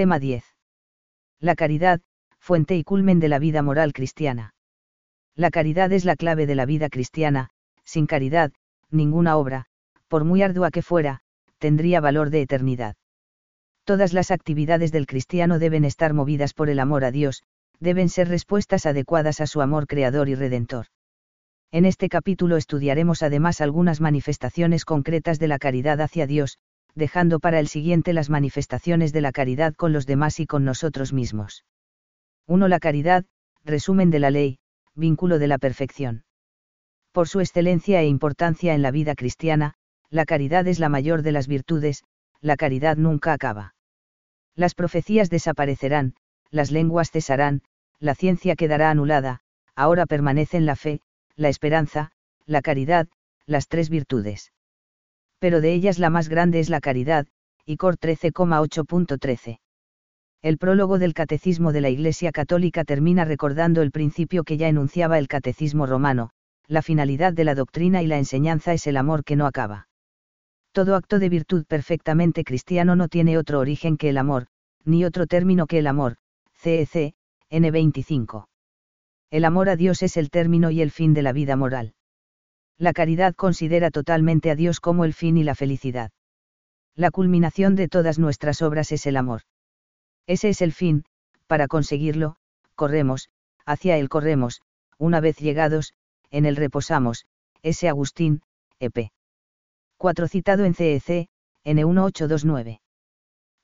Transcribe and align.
Tema 0.00 0.18
10. 0.18 0.42
La 1.40 1.54
caridad, 1.54 2.00
fuente 2.38 2.74
y 2.74 2.84
culmen 2.84 3.20
de 3.20 3.28
la 3.28 3.38
vida 3.38 3.60
moral 3.60 3.92
cristiana. 3.92 4.54
La 5.36 5.50
caridad 5.50 5.92
es 5.92 6.06
la 6.06 6.16
clave 6.16 6.46
de 6.46 6.54
la 6.54 6.64
vida 6.64 6.88
cristiana, 6.88 7.50
sin 7.84 8.06
caridad, 8.06 8.50
ninguna 8.90 9.36
obra, 9.36 9.66
por 10.08 10.24
muy 10.24 10.40
ardua 10.40 10.70
que 10.70 10.80
fuera, 10.80 11.20
tendría 11.58 12.00
valor 12.00 12.30
de 12.30 12.40
eternidad. 12.40 12.96
Todas 13.84 14.14
las 14.14 14.30
actividades 14.30 14.90
del 14.90 15.04
cristiano 15.06 15.58
deben 15.58 15.84
estar 15.84 16.14
movidas 16.14 16.54
por 16.54 16.70
el 16.70 16.78
amor 16.78 17.04
a 17.04 17.10
Dios, 17.10 17.42
deben 17.78 18.08
ser 18.08 18.28
respuestas 18.28 18.86
adecuadas 18.86 19.42
a 19.42 19.46
su 19.46 19.60
amor 19.60 19.86
creador 19.86 20.30
y 20.30 20.34
redentor. 20.34 20.86
En 21.72 21.84
este 21.84 22.08
capítulo 22.08 22.56
estudiaremos 22.56 23.22
además 23.22 23.60
algunas 23.60 24.00
manifestaciones 24.00 24.86
concretas 24.86 25.38
de 25.38 25.48
la 25.48 25.58
caridad 25.58 26.00
hacia 26.00 26.26
Dios, 26.26 26.56
dejando 26.94 27.40
para 27.40 27.60
el 27.60 27.68
siguiente 27.68 28.12
las 28.12 28.30
manifestaciones 28.30 29.12
de 29.12 29.20
la 29.20 29.32
caridad 29.32 29.74
con 29.74 29.92
los 29.92 30.06
demás 30.06 30.40
y 30.40 30.46
con 30.46 30.64
nosotros 30.64 31.12
mismos. 31.12 31.64
1. 32.46 32.68
La 32.68 32.80
caridad, 32.80 33.24
resumen 33.64 34.10
de 34.10 34.18
la 34.18 34.30
ley, 34.30 34.58
vínculo 34.94 35.38
de 35.38 35.48
la 35.48 35.58
perfección. 35.58 36.24
Por 37.12 37.28
su 37.28 37.40
excelencia 37.40 38.00
e 38.00 38.06
importancia 38.06 38.74
en 38.74 38.82
la 38.82 38.90
vida 38.90 39.14
cristiana, 39.14 39.74
la 40.10 40.24
caridad 40.24 40.66
es 40.66 40.78
la 40.78 40.88
mayor 40.88 41.22
de 41.22 41.32
las 41.32 41.46
virtudes, 41.46 42.04
la 42.40 42.56
caridad 42.56 42.96
nunca 42.96 43.32
acaba. 43.32 43.74
Las 44.54 44.74
profecías 44.74 45.30
desaparecerán, 45.30 46.14
las 46.50 46.70
lenguas 46.70 47.10
cesarán, 47.10 47.62
la 47.98 48.14
ciencia 48.14 48.56
quedará 48.56 48.90
anulada, 48.90 49.40
ahora 49.74 50.06
permanecen 50.06 50.66
la 50.66 50.76
fe, 50.76 51.00
la 51.36 51.48
esperanza, 51.48 52.12
la 52.46 52.62
caridad, 52.62 53.08
las 53.46 53.68
tres 53.68 53.90
virtudes. 53.90 54.52
Pero 55.40 55.60
de 55.60 55.72
ellas 55.72 55.98
la 55.98 56.08
más 56.08 56.28
grande 56.28 56.60
es 56.60 56.70
la 56.70 56.80
caridad, 56.80 57.26
y 57.66 57.76
Cor 57.76 57.96
13,8.13. 57.96 59.58
El 60.42 60.58
prólogo 60.58 61.00
del 61.00 61.12
Catecismo 61.12 61.72
de 61.72 61.80
la 61.80 61.90
Iglesia 61.90 62.30
Católica 62.30 62.84
termina 62.84 63.24
recordando 63.24 63.82
el 63.82 63.90
principio 63.90 64.44
que 64.44 64.56
ya 64.56 64.68
enunciaba 64.68 65.18
el 65.18 65.26
Catecismo 65.26 65.86
romano, 65.86 66.30
la 66.68 66.82
finalidad 66.82 67.32
de 67.32 67.44
la 67.44 67.56
doctrina 67.56 68.02
y 68.02 68.06
la 68.06 68.18
enseñanza 68.18 68.72
es 68.72 68.86
el 68.86 68.96
amor 68.96 69.24
que 69.24 69.34
no 69.34 69.46
acaba. 69.46 69.88
Todo 70.72 70.94
acto 70.94 71.18
de 71.18 71.28
virtud 71.28 71.64
perfectamente 71.66 72.44
cristiano 72.44 72.94
no 72.94 73.08
tiene 73.08 73.36
otro 73.36 73.58
origen 73.58 73.96
que 73.96 74.10
el 74.10 74.18
amor, 74.18 74.46
ni 74.84 75.04
otro 75.04 75.26
término 75.26 75.66
que 75.66 75.78
el 75.78 75.88
amor, 75.88 76.16
CEC, 76.52 77.14
N25 77.50 78.44
el 79.30 79.44
amor 79.44 79.68
a 79.68 79.76
Dios 79.76 80.02
es 80.02 80.16
el 80.16 80.28
término 80.28 80.70
y 80.70 80.82
el 80.82 80.90
fin 80.90 81.14
de 81.14 81.22
la 81.22 81.32
vida 81.32 81.54
moral. 81.54 81.94
La 82.80 82.94
caridad 82.94 83.34
considera 83.34 83.90
totalmente 83.90 84.50
a 84.50 84.56
Dios 84.56 84.80
como 84.80 85.04
el 85.04 85.12
fin 85.12 85.36
y 85.36 85.44
la 85.44 85.54
felicidad. 85.54 86.12
La 86.96 87.10
culminación 87.10 87.76
de 87.76 87.88
todas 87.88 88.18
nuestras 88.18 88.62
obras 88.62 88.90
es 88.90 89.04
el 89.04 89.18
amor. 89.18 89.42
Ese 90.26 90.48
es 90.48 90.62
el 90.62 90.72
fin, 90.72 91.04
para 91.46 91.68
conseguirlo, 91.68 92.36
corremos, 92.76 93.28
hacia 93.66 93.98
él 93.98 94.08
corremos, 94.08 94.62
una 94.96 95.20
vez 95.20 95.36
llegados, 95.36 95.92
en 96.30 96.46
él 96.46 96.56
reposamos, 96.56 97.26
ese 97.62 97.86
Agustín, 97.86 98.40
EP. 98.78 99.10
4 99.98 100.28
citado 100.28 100.64
en 100.64 100.72
CEC, 100.72 101.28
N1829. 101.66 102.80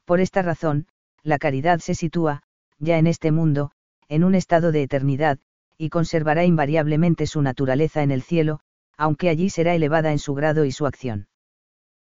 Por 0.05 0.21
esta 0.21 0.43
razón, 0.43 0.89
la 1.23 1.39
caridad 1.39 1.79
se 1.79 1.95
sitúa, 1.95 2.43
ya 2.79 2.99
en 2.99 3.07
este 3.07 3.33
mundo, 3.33 3.73
en 4.09 4.25
un 4.25 4.35
estado 4.35 4.73
de 4.73 4.83
eternidad, 4.83 5.39
y 5.79 5.89
conservará 5.89 6.45
invariablemente 6.45 7.27
su 7.27 7.41
naturaleza 7.41 8.03
en 8.03 8.11
el 8.11 8.21
cielo, 8.21 8.61
aunque 8.97 9.29
allí 9.29 9.51
será 9.51 9.75
elevada 9.75 10.13
en 10.13 10.19
su 10.19 10.35
grado 10.35 10.65
y 10.65 10.73
su 10.73 10.87
acción. 10.87 11.29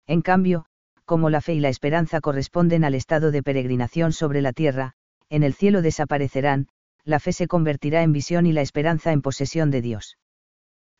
En 0.08 0.22
cambio, 0.22 0.66
como 1.06 1.30
la 1.30 1.42
fe 1.42 1.54
y 1.54 1.60
la 1.60 1.70
esperanza 1.70 2.22
corresponden 2.22 2.84
al 2.84 2.96
estado 2.96 3.32
de 3.32 3.44
peregrinación 3.44 4.14
sobre 4.14 4.42
la 4.42 4.54
tierra, 4.54 4.94
en 5.30 5.44
el 5.44 5.54
cielo 5.54 5.82
desaparecerán, 5.82 6.68
la 7.04 7.20
fe 7.20 7.34
se 7.34 7.48
convertirá 7.48 8.04
en 8.04 8.12
visión 8.12 8.46
y 8.46 8.52
la 8.52 8.62
esperanza 8.62 9.12
en 9.12 9.22
posesión 9.22 9.72
de 9.72 9.82
Dios. 9.82 10.18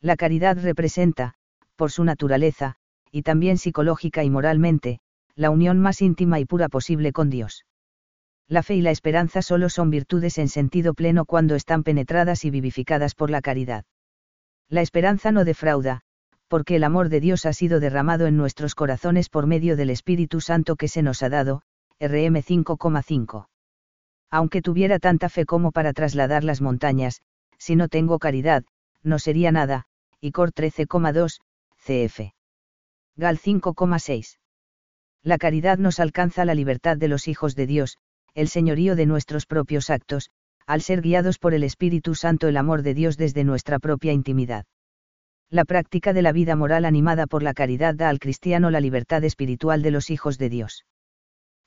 La 0.00 0.16
caridad 0.16 0.58
representa, 0.60 1.34
por 1.76 1.90
su 1.90 2.04
naturaleza, 2.04 2.76
y 3.10 3.22
también 3.22 3.58
psicológica 3.58 4.24
y 4.24 4.30
moralmente, 4.30 5.00
la 5.36 5.50
unión 5.50 5.78
más 5.78 6.02
íntima 6.02 6.40
y 6.40 6.44
pura 6.44 6.68
posible 6.68 7.12
con 7.12 7.30
Dios 7.30 7.64
la 8.52 8.62
fe 8.62 8.74
y 8.74 8.82
la 8.82 8.90
esperanza 8.90 9.40
solo 9.40 9.70
son 9.70 9.88
virtudes 9.88 10.36
en 10.36 10.48
sentido 10.48 10.92
pleno 10.92 11.24
cuando 11.24 11.54
están 11.54 11.82
penetradas 11.82 12.44
y 12.44 12.50
vivificadas 12.50 13.14
por 13.14 13.30
la 13.30 13.40
caridad. 13.40 13.84
La 14.72 14.80
esperanza 14.80 15.32
no 15.32 15.44
defrauda, 15.44 16.00
porque 16.48 16.76
el 16.76 16.84
amor 16.84 17.10
de 17.10 17.20
Dios 17.20 17.44
ha 17.44 17.52
sido 17.52 17.78
derramado 17.78 18.26
en 18.26 18.38
nuestros 18.38 18.74
corazones 18.74 19.28
por 19.28 19.46
medio 19.46 19.76
del 19.76 19.90
Espíritu 19.90 20.40
Santo 20.40 20.76
que 20.76 20.88
se 20.88 21.02
nos 21.02 21.22
ha 21.22 21.28
dado, 21.28 21.60
RM 22.00 22.36
5,5. 22.36 23.48
Aunque 24.30 24.62
tuviera 24.62 24.98
tanta 24.98 25.28
fe 25.28 25.44
como 25.44 25.72
para 25.72 25.92
trasladar 25.92 26.42
las 26.42 26.62
montañas, 26.62 27.20
si 27.58 27.76
no 27.76 27.88
tengo 27.88 28.18
caridad, 28.18 28.64
no 29.02 29.18
sería 29.18 29.52
nada, 29.52 29.84
y 30.22 30.32
Cor 30.32 30.52
13,2, 30.52 31.42
CF. 31.76 32.32
Gal 33.14 33.38
5,6. 33.38 34.38
La 35.22 35.36
caridad 35.36 35.76
nos 35.76 36.00
alcanza 36.00 36.46
la 36.46 36.54
libertad 36.54 36.96
de 36.96 37.08
los 37.08 37.28
hijos 37.28 37.54
de 37.56 37.66
Dios, 37.66 37.98
el 38.32 38.48
señorío 38.48 38.96
de 38.96 39.04
nuestros 39.04 39.44
propios 39.44 39.90
actos, 39.90 40.30
al 40.66 40.82
ser 40.82 41.02
guiados 41.02 41.38
por 41.38 41.54
el 41.54 41.64
Espíritu 41.64 42.14
Santo 42.14 42.48
el 42.48 42.56
amor 42.56 42.82
de 42.82 42.94
Dios 42.94 43.16
desde 43.16 43.44
nuestra 43.44 43.78
propia 43.78 44.12
intimidad. 44.12 44.64
La 45.50 45.64
práctica 45.64 46.12
de 46.12 46.22
la 46.22 46.32
vida 46.32 46.56
moral 46.56 46.84
animada 46.84 47.26
por 47.26 47.42
la 47.42 47.54
caridad 47.54 47.94
da 47.94 48.08
al 48.08 48.18
cristiano 48.18 48.70
la 48.70 48.80
libertad 48.80 49.22
espiritual 49.24 49.82
de 49.82 49.90
los 49.90 50.10
hijos 50.10 50.38
de 50.38 50.48
Dios. 50.48 50.84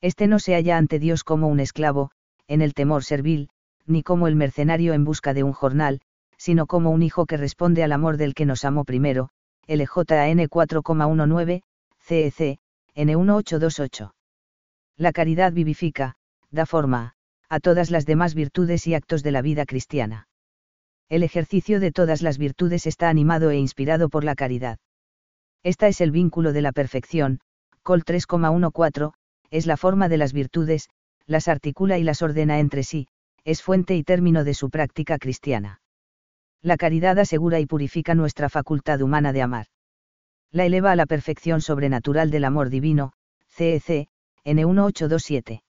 Este 0.01 0.28
no 0.28 0.39
se 0.39 0.56
halla 0.56 0.78
ante 0.78 1.00
Dios 1.00 1.23
como 1.23 1.47
un 1.47 1.59
esclavo, 1.59 2.11
en 2.47 2.61
el 2.61 2.73
temor 2.73 3.03
servil, 3.03 3.50
ni 3.85 4.03
como 4.03 4.28
el 4.28 4.35
mercenario 4.35 4.94
en 4.94 5.03
busca 5.03 5.33
de 5.33 5.44
un 5.44 5.53
jornal, 5.53 6.01
sino 6.38 6.66
como 6.66 6.91
un 6.91 7.03
hijo 7.03 7.25
que 7.25 7.38
responde 7.38 7.83
al 7.83 7.91
amor 7.91 8.17
del 8.17 8.33
que 8.33 8.45
nos 8.45 8.66
amó 8.66 8.83
primero, 8.83 9.29
LJN 9.67 10.47
4,19, 10.50 11.62
CEC, 12.00 12.59
N1828. 12.95 14.13
La 14.97 15.12
caridad 15.12 15.51
vivifica, 15.51 16.16
da 16.51 16.66
forma, 16.66 17.15
a 17.50 17.59
todas 17.59 17.91
las 17.91 18.06
demás 18.06 18.33
virtudes 18.33 18.88
y 18.88 18.94
actos 18.94 19.23
de 19.23 19.31
la 19.31 19.41
vida 19.41 19.66
cristiana. 19.66 20.28
El 21.09 21.23
ejercicio 21.23 21.79
de 21.79 21.91
todas 21.91 22.22
las 22.22 22.38
virtudes 22.38 22.88
está 22.88 23.09
animado 23.09 23.51
e 23.51 23.57
inspirado 23.57 24.09
por 24.09 24.23
la 24.23 24.35
caridad. 24.35 24.79
Esta 25.63 25.88
es 25.88 26.01
el 26.01 26.11
vínculo 26.11 26.53
de 26.53 26.61
la 26.61 26.72
perfección, 26.72 27.39
Col 27.83 28.03
3,14, 28.03 29.13
es 29.51 29.66
la 29.66 29.78
forma 29.78 30.09
de 30.09 30.17
las 30.17 30.33
virtudes, 30.33 30.89
las 31.28 31.47
articula 31.47 31.97
y 31.97 32.03
las 32.03 32.22
ordena 32.22 32.59
entre 32.59 32.83
sí, 32.83 33.07
es 33.44 33.62
fuente 33.62 33.95
y 33.95 34.03
término 34.03 34.44
de 34.44 34.53
su 34.53 34.69
práctica 34.69 35.17
cristiana. 35.17 35.81
La 36.62 36.77
caridad 36.77 37.19
asegura 37.19 37.59
y 37.59 37.67
purifica 37.67 38.16
nuestra 38.16 38.50
facultad 38.50 39.01
humana 39.01 39.33
de 39.33 39.44
amar. 39.44 39.67
La 40.51 40.66
eleva 40.66 40.91
a 40.91 40.95
la 40.95 41.06
perfección 41.06 41.62
sobrenatural 41.62 42.31
del 42.31 42.45
amor 42.45 42.69
divino, 42.69 43.13
CEC, 43.47 44.07
N1827. 44.45 45.65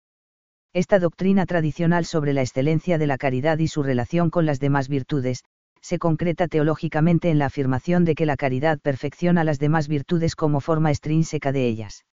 Esta 0.73 0.97
doctrina 0.97 1.45
tradicional 1.45 2.03
sobre 2.03 2.34
la 2.34 2.41
excelencia 2.41 2.97
de 2.97 3.06
la 3.06 3.19
caridad 3.19 3.59
y 3.59 3.67
su 3.67 3.84
relación 3.84 4.31
con 4.31 4.47
las 4.47 4.59
demás 4.59 4.89
virtudes, 4.89 5.44
se 5.81 6.00
concreta 6.00 6.47
teológicamente 6.47 7.29
en 7.29 7.38
la 7.38 7.45
afirmación 7.45 8.06
de 8.06 8.16
que 8.16 8.25
la 8.25 8.38
caridad 8.38 8.79
perfecciona 8.79 9.44
las 9.44 9.59
demás 9.59 9.88
virtudes 9.88 10.35
como 10.35 10.61
forma 10.61 10.89
extrínseca 10.89 11.51
de 11.51 11.67
ellas. 11.67 12.06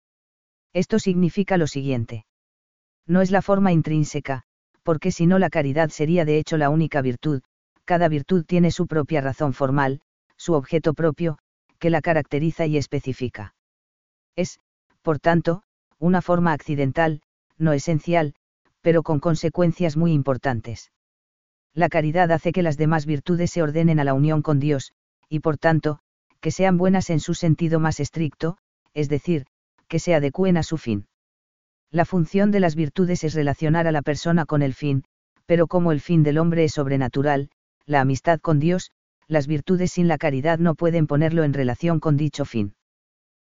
Esto 0.72 0.98
significa 0.98 1.56
lo 1.56 1.69
siguiente. 1.69 2.26
No 3.06 3.20
es 3.20 3.30
la 3.30 3.42
forma 3.42 3.70
intrínseca, 3.70 4.42
porque 4.82 5.12
si 5.12 5.26
no 5.26 5.38
la 5.38 5.50
caridad 5.50 5.90
sería 5.90 6.25
de 6.25 6.38
hecho 6.38 6.56
la 6.56 6.69
única 6.69 7.00
virtud, 7.00 7.42
cada 7.84 8.08
virtud 8.08 8.44
tiene 8.44 8.72
su 8.72 8.86
propia 8.86 9.20
razón 9.20 9.52
formal, 9.52 10.00
su 10.36 10.54
objeto 10.54 10.94
propio, 10.94 11.38
que 11.78 11.90
la 11.90 12.00
caracteriza 12.00 12.66
y 12.66 12.76
especifica. 12.76 13.54
Es, 14.34 14.58
por 15.02 15.20
tanto, 15.20 15.62
una 15.98 16.22
forma 16.22 16.52
accidental, 16.52 17.22
no 17.56 17.72
esencial, 17.72 18.34
pero 18.88 19.03
con 19.03 19.21
consecuencias 19.21 19.99
muy 19.99 20.14
importantes. 20.14 20.93
La 21.75 21.90
caridad 21.90 22.32
hace 22.32 22.52
que 22.52 22.62
las 22.62 22.79
demás 22.79 23.05
virtudes 23.05 23.50
se 23.50 23.62
ordenen 23.62 24.00
a 24.00 24.05
la 24.05 24.14
unión 24.14 24.40
con 24.40 24.58
Dios, 24.61 24.94
y 25.29 25.40
por 25.40 25.58
tanto, 25.58 25.99
que 26.40 26.50
sean 26.50 26.79
buenas 26.79 27.11
en 27.11 27.20
su 27.20 27.35
sentido 27.35 27.81
más 27.81 28.00
estricto, 28.00 28.56
es 28.94 29.11
decir, 29.11 29.44
que 29.88 29.99
se 29.99 30.14
adecúen 30.14 30.56
a 30.56 30.62
su 30.62 30.79
fin. 30.79 31.06
La 31.90 32.06
función 32.06 32.50
de 32.50 32.61
las 32.61 32.76
virtudes 32.76 33.25
es 33.25 33.35
relacionar 33.35 33.87
a 33.87 33.93
la 33.93 34.00
persona 34.00 34.46
con 34.46 34.62
el 34.62 34.73
fin, 34.73 35.05
pero 35.44 35.67
como 35.67 35.93
el 35.93 36.00
fin 36.00 36.23
del 36.23 36.38
hombre 36.38 36.64
es 36.64 36.73
sobrenatural, 36.73 37.50
la 37.85 38.00
amistad 38.00 38.40
con 38.40 38.58
Dios, 38.58 38.93
las 39.26 39.46
virtudes 39.46 39.93
sin 39.93 40.08
la 40.08 40.17
caridad 40.17 40.58
no 40.58 40.75
pueden 40.75 41.06
ponerlo 41.06 41.44
en 41.44 41.52
relación 41.52 42.00
con 42.00 42.17
dicho 42.17 42.46
fin. 42.46 42.75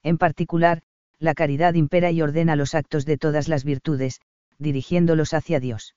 En 0.03 0.19
particular, 0.19 0.83
la 1.19 1.33
caridad 1.33 1.73
impera 1.73 2.11
y 2.11 2.21
ordena 2.21 2.55
los 2.55 2.75
actos 2.75 3.07
de 3.07 3.17
todas 3.17 3.49
las 3.49 3.65
virtudes, 3.65 4.21
dirigiéndolos 4.59 5.35
hacia 5.35 5.61
Dios. 5.61 5.95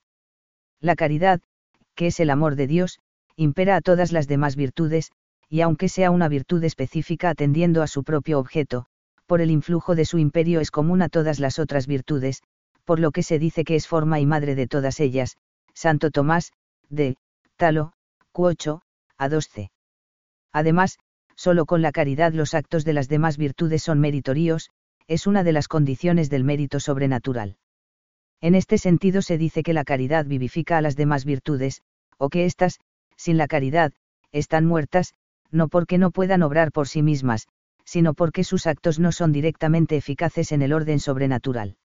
La 0.80 0.96
caridad, 0.96 1.42
que 1.96 2.08
es 2.08 2.20
el 2.20 2.30
amor 2.30 2.56
de 2.56 2.68
Dios, 2.68 3.00
impera 3.36 3.76
a 3.76 3.82
todas 3.82 4.12
las 4.12 4.28
demás 4.28 4.56
virtudes, 4.56 5.12
y 5.50 5.62
aunque 5.62 5.90
sea 5.90 6.12
una 6.12 6.28
virtud 6.28 6.64
específica 6.64 7.30
atendiendo 7.30 7.82
a 7.82 7.88
su 7.88 8.04
propio 8.04 8.40
objeto, 8.40 8.86
por 9.26 9.42
el 9.42 9.52
influjo 9.52 9.96
de 9.96 10.06
su 10.06 10.18
imperio 10.18 10.60
es 10.60 10.72
común 10.72 11.02
a 11.02 11.10
todas 11.10 11.40
las 11.40 11.60
otras 11.60 11.88
virtudes, 11.88 12.44
por 12.84 13.00
lo 13.00 13.12
que 13.12 13.24
se 13.24 13.40
dice 13.40 13.64
que 13.64 13.76
es 13.76 13.88
forma 13.88 14.20
y 14.20 14.26
madre 14.26 14.56
de 14.56 14.68
todas 14.68 15.00
ellas, 15.00 15.38
Santo 15.74 16.12
Tomás, 16.12 16.54
de, 16.90 17.18
Talo, 17.58 17.94
Q8, 18.34 18.82
a 19.18 19.30
12. 19.30 19.72
Además, 20.52 21.00
solo 21.36 21.66
con 21.66 21.82
la 21.82 21.92
caridad 21.92 22.34
los 22.34 22.54
actos 22.54 22.86
de 22.86 22.94
las 22.94 23.10
demás 23.10 23.38
virtudes 23.38 23.84
son 23.84 24.00
meritorios, 24.00 24.70
es 25.08 25.28
una 25.28 25.44
de 25.44 25.52
las 25.52 25.68
condiciones 25.68 26.30
del 26.30 26.44
mérito 26.44 26.80
sobrenatural. 26.80 27.58
En 28.42 28.56
este 28.56 28.78
sentido 28.78 29.22
se 29.22 29.38
dice 29.38 29.64
que 29.64 29.74
la 29.74 29.84
caridad 29.84 30.26
vivifica 30.26 30.78
a 30.78 30.82
las 30.82 30.96
demás 30.96 31.26
virtudes, 31.26 31.82
o 32.18 32.30
que 32.30 32.46
éstas, 32.46 32.80
sin 33.16 33.38
la 33.38 33.48
caridad, 33.48 33.94
están 34.32 34.66
muertas, 34.66 35.14
no 35.52 35.68
porque 35.68 35.98
no 35.98 36.12
puedan 36.12 36.44
obrar 36.44 36.72
por 36.72 36.88
sí 36.88 37.02
mismas, 37.02 37.48
sino 37.86 38.14
porque 38.14 38.44
sus 38.44 38.68
actos 38.68 39.00
no 39.00 39.12
son 39.12 39.32
directamente 39.32 39.96
eficaces 39.96 40.52
en 40.52 40.62
el 40.62 40.74
orden 40.74 41.00
sobrenatural. 41.00 41.78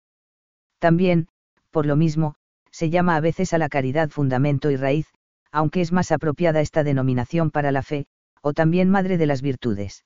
También, 0.80 1.28
por 1.72 1.86
lo 1.86 1.96
mismo, 1.96 2.36
se 2.72 2.90
llama 2.90 3.16
a 3.16 3.20
veces 3.20 3.54
a 3.54 3.58
la 3.58 3.70
caridad 3.70 4.10
fundamento 4.10 4.72
y 4.72 4.78
raíz, 4.78 5.08
aunque 5.52 5.82
es 5.82 5.92
más 5.92 6.12
apropiada 6.12 6.62
esta 6.62 6.84
denominación 6.84 7.52
para 7.52 7.72
la 7.72 7.84
fe, 7.84 8.08
o 8.42 8.54
también 8.54 8.90
madre 8.90 9.18
de 9.18 9.26
las 9.26 9.42
virtudes. 9.42 10.06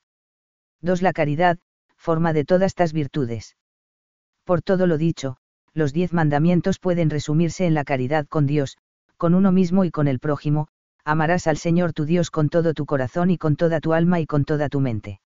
2. 0.81 1.01
La 1.01 1.13
caridad, 1.13 1.59
forma 1.95 2.33
de 2.33 2.43
todas 2.45 2.71
estas 2.71 2.91
virtudes. 2.91 3.55
Por 4.43 4.61
todo 4.61 4.87
lo 4.87 4.97
dicho, 4.97 5.37
los 5.73 5.93
diez 5.93 6.13
mandamientos 6.13 6.79
pueden 6.79 7.09
resumirse 7.09 7.65
en 7.65 7.73
la 7.73 7.83
caridad 7.83 8.27
con 8.27 8.45
Dios, 8.45 8.77
con 9.17 9.33
uno 9.33 9.51
mismo 9.51 9.85
y 9.85 9.91
con 9.91 10.07
el 10.07 10.19
prójimo, 10.19 10.67
amarás 11.03 11.47
al 11.47 11.57
Señor 11.57 11.93
tu 11.93 12.05
Dios 12.05 12.31
con 12.31 12.49
todo 12.49 12.73
tu 12.73 12.85
corazón 12.85 13.31
y 13.31 13.37
con 13.37 13.55
toda 13.55 13.79
tu 13.79 13.93
alma 13.93 14.19
y 14.19 14.25
con 14.25 14.45
toda 14.45 14.69
tu 14.69 14.79
mente. 14.79 15.19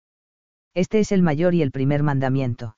Este 0.74 1.00
es 1.00 1.12
el 1.12 1.22
mayor 1.22 1.54
y 1.54 1.62
el 1.62 1.72
primer 1.72 2.04
mandamiento. 2.04 2.78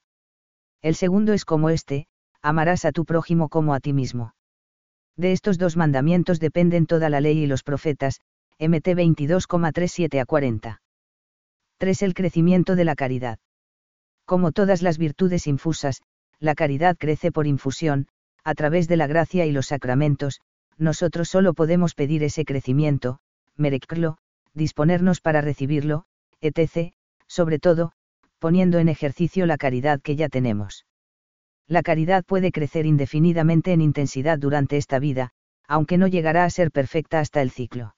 El 0.81 0.95
segundo 0.95 1.33
es 1.33 1.45
como 1.45 1.69
este, 1.69 2.07
amarás 2.41 2.85
a 2.85 2.91
tu 2.91 3.05
prójimo 3.05 3.49
como 3.49 3.73
a 3.73 3.79
ti 3.79 3.93
mismo. 3.93 4.33
De 5.15 5.31
estos 5.31 5.57
dos 5.57 5.75
mandamientos 5.75 6.39
dependen 6.39 6.85
toda 6.85 7.09
la 7.09 7.21
ley 7.21 7.39
y 7.39 7.47
los 7.47 7.63
profetas, 7.63 8.21
MT 8.59 8.87
22,37 8.89 10.21
a 10.21 10.25
40. 10.25 10.81
3. 11.79 12.01
El 12.03 12.13
crecimiento 12.13 12.75
de 12.75 12.85
la 12.85 12.95
caridad. 12.95 13.39
Como 14.25 14.51
todas 14.51 14.81
las 14.81 14.97
virtudes 14.97 15.47
infusas, 15.47 16.01
la 16.39 16.55
caridad 16.55 16.97
crece 16.97 17.31
por 17.31 17.47
infusión, 17.47 18.07
a 18.43 18.53
través 18.53 18.87
de 18.87 18.97
la 18.97 19.07
gracia 19.07 19.45
y 19.45 19.51
los 19.51 19.67
sacramentos, 19.67 20.41
nosotros 20.77 21.29
solo 21.29 21.53
podemos 21.53 21.95
pedir 21.95 22.23
ese 22.23 22.45
crecimiento, 22.45 23.19
merecerlo, 23.55 24.17
disponernos 24.53 25.21
para 25.21 25.41
recibirlo, 25.41 26.05
etc., 26.41 26.93
sobre 27.27 27.59
todo, 27.59 27.91
poniendo 28.39 28.79
en 28.79 28.89
ejercicio 28.89 29.45
la 29.45 29.57
caridad 29.57 30.01
que 30.01 30.15
ya 30.15 30.29
tenemos. 30.29 30.85
La 31.67 31.81
caridad 31.81 32.23
puede 32.23 32.51
crecer 32.51 32.85
indefinidamente 32.85 33.73
en 33.73 33.81
intensidad 33.81 34.39
durante 34.39 34.77
esta 34.77 34.99
vida, 34.99 35.31
aunque 35.67 35.97
no 35.97 36.07
llegará 36.07 36.45
a 36.45 36.49
ser 36.49 36.71
perfecta 36.71 37.19
hasta 37.19 37.41
el 37.41 37.51
ciclo. 37.51 37.95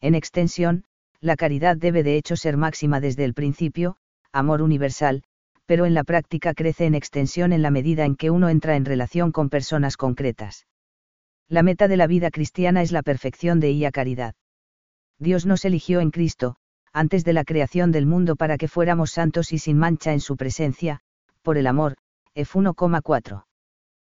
En 0.00 0.14
extensión, 0.14 0.84
la 1.20 1.36
caridad 1.36 1.76
debe 1.76 2.02
de 2.02 2.16
hecho 2.16 2.34
ser 2.34 2.56
máxima 2.56 3.00
desde 3.00 3.24
el 3.24 3.34
principio, 3.34 3.96
amor 4.32 4.62
universal, 4.62 5.22
pero 5.70 5.86
en 5.86 5.94
la 5.94 6.02
práctica 6.02 6.52
crece 6.52 6.86
en 6.86 6.96
extensión 6.96 7.52
en 7.52 7.62
la 7.62 7.70
medida 7.70 8.04
en 8.04 8.16
que 8.16 8.32
uno 8.32 8.48
entra 8.48 8.74
en 8.74 8.84
relación 8.84 9.30
con 9.30 9.48
personas 9.48 9.96
concretas. 9.96 10.66
La 11.46 11.62
meta 11.62 11.86
de 11.86 11.96
la 11.96 12.08
vida 12.08 12.32
cristiana 12.32 12.82
es 12.82 12.90
la 12.90 13.04
perfección 13.04 13.60
de 13.60 13.68
ella 13.68 13.92
caridad. 13.92 14.34
Dios 15.20 15.46
nos 15.46 15.64
eligió 15.64 16.00
en 16.00 16.10
Cristo, 16.10 16.56
antes 16.92 17.24
de 17.24 17.34
la 17.34 17.44
creación 17.44 17.92
del 17.92 18.04
mundo 18.04 18.34
para 18.34 18.56
que 18.56 18.66
fuéramos 18.66 19.12
santos 19.12 19.52
y 19.52 19.58
sin 19.58 19.78
mancha 19.78 20.12
en 20.12 20.18
su 20.18 20.36
presencia, 20.36 21.02
por 21.40 21.56
el 21.56 21.68
amor, 21.68 21.94
F 22.34 22.58
1,4. 22.58 23.44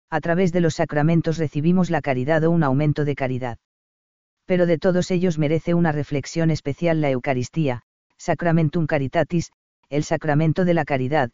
A 0.08 0.20
través 0.22 0.52
de 0.52 0.62
los 0.62 0.76
sacramentos 0.76 1.36
recibimos 1.36 1.90
la 1.90 2.00
caridad 2.00 2.44
o 2.44 2.50
un 2.50 2.62
aumento 2.62 3.04
de 3.04 3.14
caridad 3.14 3.58
pero 4.46 4.64
de 4.66 4.76
todos 4.76 5.10
ellos 5.10 5.38
merece 5.38 5.72
una 5.72 5.92
reflexión 5.92 6.50
especial 6.50 7.00
la 7.00 7.10
Eucaristía, 7.10 7.82
Sacramentum 8.16 8.86
Caritatis, 8.86 9.52
el 9.88 10.04
sacramento 10.04 10.64
de 10.64 10.74
la 10.74 10.84
caridad, 10.84 11.30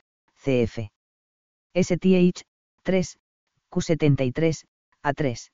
cf. 0.48 0.88
STH, 1.74 2.40
3, 2.82 3.18
Q73, 3.70 4.64
A3. 5.02 5.50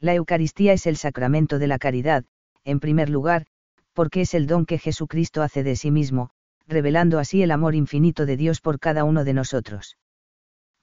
La 0.00 0.14
Eucaristía 0.14 0.74
es 0.74 0.86
el 0.86 0.98
sacramento 0.98 1.58
de 1.58 1.66
la 1.66 1.78
caridad, 1.78 2.26
en 2.62 2.78
primer 2.78 3.08
lugar, 3.08 3.46
porque 3.94 4.20
es 4.20 4.34
el 4.34 4.46
don 4.46 4.66
que 4.66 4.76
Jesucristo 4.78 5.40
hace 5.40 5.62
de 5.62 5.76
sí 5.76 5.90
mismo, 5.90 6.28
revelando 6.68 7.18
así 7.18 7.42
el 7.42 7.52
amor 7.52 7.74
infinito 7.74 8.26
de 8.26 8.36
Dios 8.36 8.60
por 8.60 8.78
cada 8.78 9.04
uno 9.04 9.24
de 9.24 9.32
nosotros. 9.32 9.96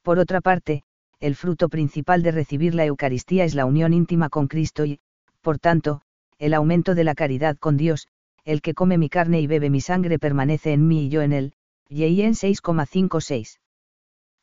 Por 0.01 0.17
otra 0.17 0.41
parte, 0.41 0.81
el 1.19 1.35
fruto 1.35 1.69
principal 1.69 2.23
de 2.23 2.31
recibir 2.31 2.73
la 2.73 2.85
Eucaristía 2.85 3.43
es 3.43 3.53
la 3.53 3.65
unión 3.65 3.93
íntima 3.93 4.29
con 4.29 4.47
Cristo 4.47 4.85
y, 4.85 5.01
por 5.41 5.59
tanto, 5.59 6.01
el 6.39 6.55
aumento 6.55 6.95
de 6.95 7.03
la 7.03 7.13
caridad 7.13 7.57
con 7.57 7.77
Dios, 7.77 8.07
el 8.43 8.63
que 8.63 8.73
come 8.73 8.97
mi 8.97 9.07
carne 9.07 9.39
y 9.39 9.45
bebe 9.45 9.69
mi 9.69 9.81
sangre 9.81 10.17
permanece 10.17 10.73
en 10.73 10.87
mí 10.87 11.05
y 11.05 11.09
yo 11.09 11.21
en 11.21 11.33
él, 11.33 11.53
y 11.89 12.21
en 12.21 12.33
6,56. 12.33 13.59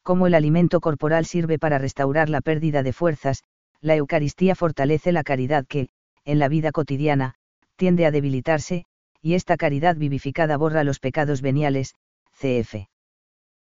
Como 0.02 0.26
el 0.26 0.34
alimento 0.34 0.80
corporal 0.80 1.24
sirve 1.24 1.58
para 1.58 1.78
restaurar 1.78 2.28
la 2.28 2.40
pérdida 2.40 2.82
de 2.82 2.92
fuerzas, 2.92 3.42
la 3.80 3.96
Eucaristía 3.96 4.54
fortalece 4.54 5.12
la 5.12 5.22
caridad 5.22 5.64
que, 5.66 5.88
en 6.24 6.38
la 6.38 6.48
vida 6.48 6.72
cotidiana, 6.72 7.34
tiende 7.76 8.04
a 8.04 8.10
debilitarse, 8.10 8.84
y 9.22 9.34
esta 9.34 9.56
caridad 9.56 9.96
vivificada 9.96 10.56
borra 10.56 10.84
los 10.84 10.98
pecados 10.98 11.40
veniales, 11.40 11.94
cf. 12.32 12.88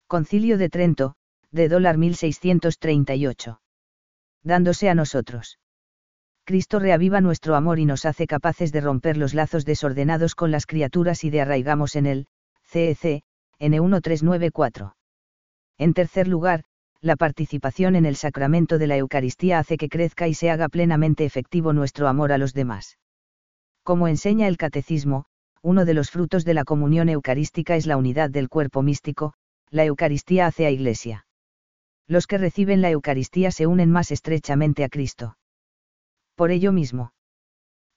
Concilio 0.08 0.58
de 0.58 0.70
Trento, 0.70 1.16
de 1.52 1.70
dólar 1.70 1.98
1638. 1.98 3.62
Dándose 4.44 4.90
a 4.90 4.96
nosotros. 4.96 5.60
Cristo 6.46 6.80
reaviva 6.80 7.22
nuestro 7.22 7.56
amor 7.56 7.80
y 7.80 7.86
nos 7.86 8.06
hace 8.06 8.26
capaces 8.28 8.72
de 8.72 8.82
romper 8.82 9.18
los 9.18 9.34
lazos 9.34 9.66
desordenados 9.66 10.36
con 10.36 10.52
las 10.52 10.66
criaturas 10.66 11.24
y 11.24 11.30
de 11.30 11.42
arraigamos 11.42 11.96
en 11.96 12.06
él, 12.08 12.28
CEC, 12.64 13.24
N1394. 13.60 14.94
En 15.78 15.94
tercer 15.94 16.28
lugar, 16.28 16.64
la 17.02 17.16
participación 17.16 17.96
en 17.96 18.06
el 18.06 18.16
sacramento 18.16 18.78
de 18.78 18.88
la 18.88 18.98
Eucaristía 18.98 19.60
hace 19.60 19.78
que 19.78 19.90
crezca 19.90 20.28
y 20.28 20.34
se 20.34 20.50
haga 20.50 20.68
plenamente 20.68 21.26
efectivo 21.26 21.72
nuestro 21.72 22.08
amor 22.08 22.32
a 22.32 22.38
los 22.38 22.54
demás. 22.54 22.98
Como 23.84 24.08
enseña 24.08 24.48
el 24.48 24.58
Catecismo, 24.58 25.26
uno 25.62 25.86
de 25.86 25.94
los 25.94 26.12
frutos 26.12 26.46
de 26.46 26.54
la 26.54 26.64
comunión 26.64 27.10
eucarística 27.10 27.76
es 27.76 27.86
la 27.86 27.98
unidad 27.98 28.30
del 28.30 28.50
cuerpo 28.50 28.82
místico, 28.82 29.34
la 29.70 29.86
Eucaristía 29.86 30.46
hace 30.46 30.66
a 30.66 30.72
Iglesia. 30.72 31.26
Los 32.08 32.28
que 32.28 32.38
reciben 32.38 32.82
la 32.82 32.90
Eucaristía 32.90 33.52
se 33.52 33.68
unen 33.68 33.92
más 33.92 34.12
estrechamente 34.12 34.84
a 34.84 34.90
Cristo. 34.90 35.38
Por 36.36 36.52
ello 36.52 36.72
mismo. 36.72 37.14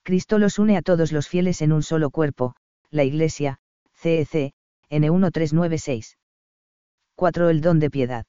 Cristo 0.03 0.37
los 0.37 0.59
une 0.59 0.77
a 0.77 0.81
todos 0.81 1.11
los 1.11 1.27
fieles 1.27 1.61
en 1.61 1.71
un 1.71 1.83
solo 1.83 2.09
cuerpo, 2.09 2.55
la 2.89 3.03
Iglesia, 3.03 3.59
CEC, 3.95 4.53
N1396. 4.93 6.17
4. 7.15 7.49
El 7.49 7.61
don 7.61 7.79
de 7.79 7.89
piedad. 7.89 8.25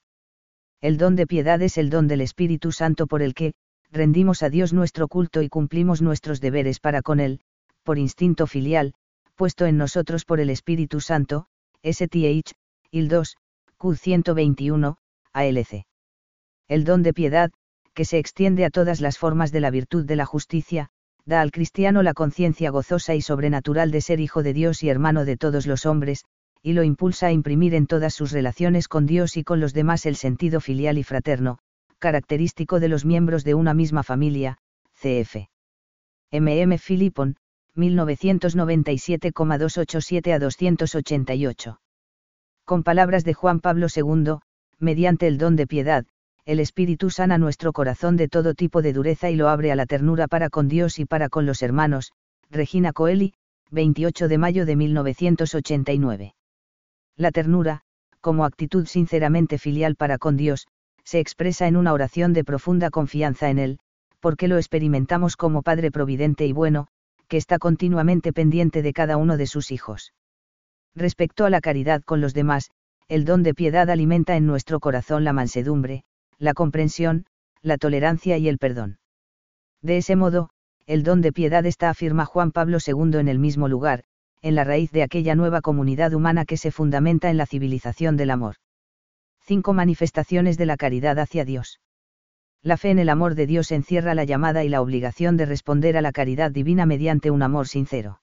El 0.81 0.97
don 0.97 1.15
de 1.15 1.27
piedad 1.27 1.61
es 1.61 1.77
el 1.77 1.91
don 1.91 2.09
del 2.09 2.23
Espíritu 2.23 2.73
Santo 2.73 3.07
por 3.07 3.21
el 3.21 3.35
que, 3.35 3.53
rendimos 3.91 4.43
a 4.43 4.49
Dios 4.49 4.73
nuestro 4.73 5.07
culto 5.07 5.43
y 5.43 5.51
cumplimos 5.51 6.01
nuestros 6.01 6.41
deberes 6.41 6.81
para 6.81 7.03
con 7.03 7.21
Él, 7.21 7.41
por 7.83 7.99
instinto 7.99 8.47
filial, 8.47 8.95
puesto 9.35 9.67
en 9.67 9.77
nosotros 9.77 10.25
por 10.25 10.41
el 10.41 10.49
Espíritu 10.49 11.01
Santo, 11.01 11.47
STH, 11.83 12.55
IL 12.91 13.09
2, 13.09 13.37
Q 13.77 13.95
121, 13.95 14.97
ALC. 15.35 15.85
El 16.69 16.85
don 16.85 17.03
de 17.03 17.13
piedad, 17.13 17.51
que 17.93 18.07
se 18.07 18.19
extiende 18.19 18.65
a 18.65 18.71
todas 18.71 19.03
las 19.03 19.19
formas 19.19 19.53
de 19.53 19.61
la 19.61 19.71
virtud 19.71 20.07
de 20.07 20.17
la 20.17 20.25
justicia, 20.25 20.89
da 21.27 21.43
al 21.43 21.51
cristiano 21.51 22.03
la 22.03 22.15
conciencia 22.15 22.71
gozosa 22.71 23.15
y 23.15 23.21
sobrenatural 23.21 23.91
de 23.91 24.01
ser 24.01 24.21
hijo 24.21 24.43
de 24.43 24.55
Dios 24.55 24.83
y 24.83 24.89
hermano 24.89 25.25
de 25.25 25.37
todos 25.37 25.67
los 25.67 25.85
hombres, 25.87 26.25
y 26.65 26.73
lo 26.73 26.83
impulsa 26.83 27.27
a 27.27 27.33
imprimir 27.33 27.75
en 27.75 27.87
todas 27.87 28.15
sus 28.15 28.33
relaciones 28.33 28.89
con 28.89 29.05
Dios 29.05 29.37
y 29.37 29.45
con 29.45 29.61
los 29.61 29.75
demás 29.75 30.07
el 30.07 30.17
sentido 30.17 30.61
filial 30.61 30.97
y 30.97 31.03
fraterno, 31.03 31.59
característico 31.99 32.81
de 32.81 32.89
los 32.89 33.05
miembros 33.05 33.45
de 33.45 33.53
una 33.53 33.75
misma 33.75 34.03
familia, 34.03 34.57
cf. 34.95 35.51
MM 36.33 36.79
Philippon, 36.79 37.37
1997,287 37.75 40.33
a 40.33 40.39
288. 40.39 41.81
Con 42.65 42.83
palabras 42.83 43.25
de 43.25 43.35
Juan 43.35 43.61
Pablo 43.61 43.89
II, 43.95 44.37
mediante 44.79 45.27
el 45.27 45.37
don 45.37 45.57
de 45.57 45.67
piedad, 45.67 46.07
el 46.47 46.61
Espíritu 46.61 47.11
sana 47.11 47.37
nuestro 47.37 47.75
corazón 47.75 48.17
de 48.17 48.29
todo 48.29 48.55
tipo 48.55 48.81
de 48.81 48.95
dureza 48.95 49.29
y 49.29 49.37
lo 49.37 49.51
abre 49.51 49.71
a 49.71 49.77
la 49.77 49.85
ternura 49.85 50.29
para 50.29 50.49
con 50.49 50.69
Dios 50.69 50.99
y 50.99 51.05
para 51.05 51.29
con 51.29 51.45
los 51.45 51.63
hermanos. 51.63 52.13
Regina 52.51 52.95
Coeli, 52.95 53.35
28 53.71 54.29
de 54.29 54.39
mayo 54.39 54.65
de 54.65 54.77
1989. 54.77 56.35
La 57.17 57.31
ternura, 57.31 57.83
como 58.21 58.45
actitud 58.45 58.87
sinceramente 58.87 59.59
filial 59.59 59.95
para 59.95 60.19
con 60.19 60.37
Dios, 60.37 60.67
se 61.05 61.21
expresa 61.21 61.69
en 61.69 61.77
una 61.77 61.93
oración 61.93 62.33
de 62.33 62.45
profunda 62.45 62.91
confianza 62.91 63.51
en 63.51 63.59
Él, 63.59 63.79
porque 64.21 64.49
lo 64.49 64.57
experimentamos 64.57 65.37
como 65.37 65.63
Padre 65.63 65.91
Providente 65.91 66.47
y 66.47 66.53
bueno, 66.53 66.89
que 67.29 67.37
está 67.37 67.59
continuamente 67.59 68.33
pendiente 68.33 68.83
de 68.83 68.93
cada 68.93 69.17
uno 69.17 69.37
de 69.37 69.47
sus 69.47 69.71
hijos. 69.71 70.15
Respecto 70.95 71.45
a 71.45 71.51
la 71.51 71.61
caridad 71.61 72.03
con 72.03 72.21
los 72.21 72.35
demás, 72.35 72.71
el 73.09 73.25
don 73.25 73.43
de 73.43 73.55
piedad 73.55 73.91
alimenta 73.91 74.37
en 74.37 74.47
nuestro 74.47 74.81
corazón 74.81 75.25
la 75.25 75.33
mansedumbre, 75.33 76.05
la 76.39 76.55
comprensión, 76.55 77.27
la 77.61 77.77
tolerancia 77.77 78.39
y 78.39 78.49
el 78.49 78.59
perdón. 78.59 78.99
De 79.83 79.99
ese 79.99 80.17
modo, 80.17 80.51
el 80.87 81.03
don 81.03 81.21
de 81.21 81.33
piedad 81.33 81.67
está, 81.67 81.91
afirma 81.91 82.25
Juan 82.25 82.51
Pablo 82.51 82.79
II 82.85 83.19
en 83.19 83.29
el 83.29 83.39
mismo 83.39 83.69
lugar, 83.69 84.05
en 84.45 84.55
la 84.55 84.63
raíz 84.63 84.93
de 84.93 85.03
aquella 85.03 85.35
nueva 85.35 85.63
comunidad 85.63 86.13
humana 86.13 86.45
que 86.45 86.59
se 86.59 86.71
fundamenta 86.71 87.31
en 87.31 87.39
la 87.39 87.47
civilización 87.47 88.19
del 88.19 88.31
amor. 88.31 88.57
5 89.47 89.73
manifestaciones 89.73 90.59
de 90.59 90.67
la 90.67 90.77
caridad 90.77 91.19
hacia 91.19 91.47
Dios. 91.47 91.81
La 92.63 92.77
fe 92.77 92.91
en 92.91 92.99
el 92.99 93.09
amor 93.09 93.37
de 93.37 93.47
Dios 93.47 93.73
encierra 93.73 94.15
la 94.15 94.25
llamada 94.25 94.63
y 94.63 94.69
la 94.69 94.83
obligación 94.83 95.39
de 95.39 95.47
responder 95.47 95.97
a 95.97 96.03
la 96.03 96.13
caridad 96.13 96.51
divina 96.51 96.85
mediante 96.85 97.31
un 97.31 97.43
amor 97.43 97.69
sincero. 97.69 98.21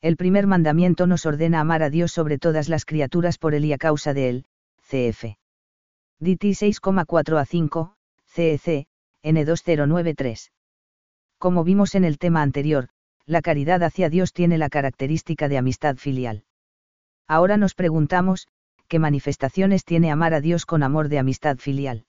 El 0.00 0.16
primer 0.16 0.46
mandamiento 0.46 1.08
nos 1.08 1.26
ordena 1.26 1.58
amar 1.58 1.82
a 1.82 1.90
Dios 1.90 2.12
sobre 2.12 2.38
todas 2.38 2.68
las 2.68 2.84
criaturas 2.84 3.36
por 3.36 3.54
él 3.54 3.64
y 3.64 3.72
a 3.72 3.78
causa 3.78 4.14
de 4.14 4.28
él, 4.28 4.44
cf. 4.82 5.38
DT 6.20 6.44
6,4 6.54 7.40
a 7.40 7.44
5, 7.44 7.94
CEC, 8.26 8.86
N2093. 9.24 10.50
Como 11.38 11.64
vimos 11.64 11.96
en 11.96 12.04
el 12.04 12.18
tema 12.18 12.42
anterior, 12.42 12.90
la 13.26 13.42
caridad 13.42 13.82
hacia 13.82 14.08
Dios 14.08 14.32
tiene 14.32 14.58
la 14.58 14.68
característica 14.68 15.48
de 15.48 15.58
amistad 15.58 15.96
filial. 15.96 16.44
Ahora 17.28 17.56
nos 17.56 17.74
preguntamos, 17.74 18.48
¿qué 18.88 18.98
manifestaciones 18.98 19.84
tiene 19.84 20.10
amar 20.10 20.34
a 20.34 20.40
Dios 20.40 20.66
con 20.66 20.82
amor 20.82 21.08
de 21.08 21.18
amistad 21.18 21.58
filial? 21.58 22.06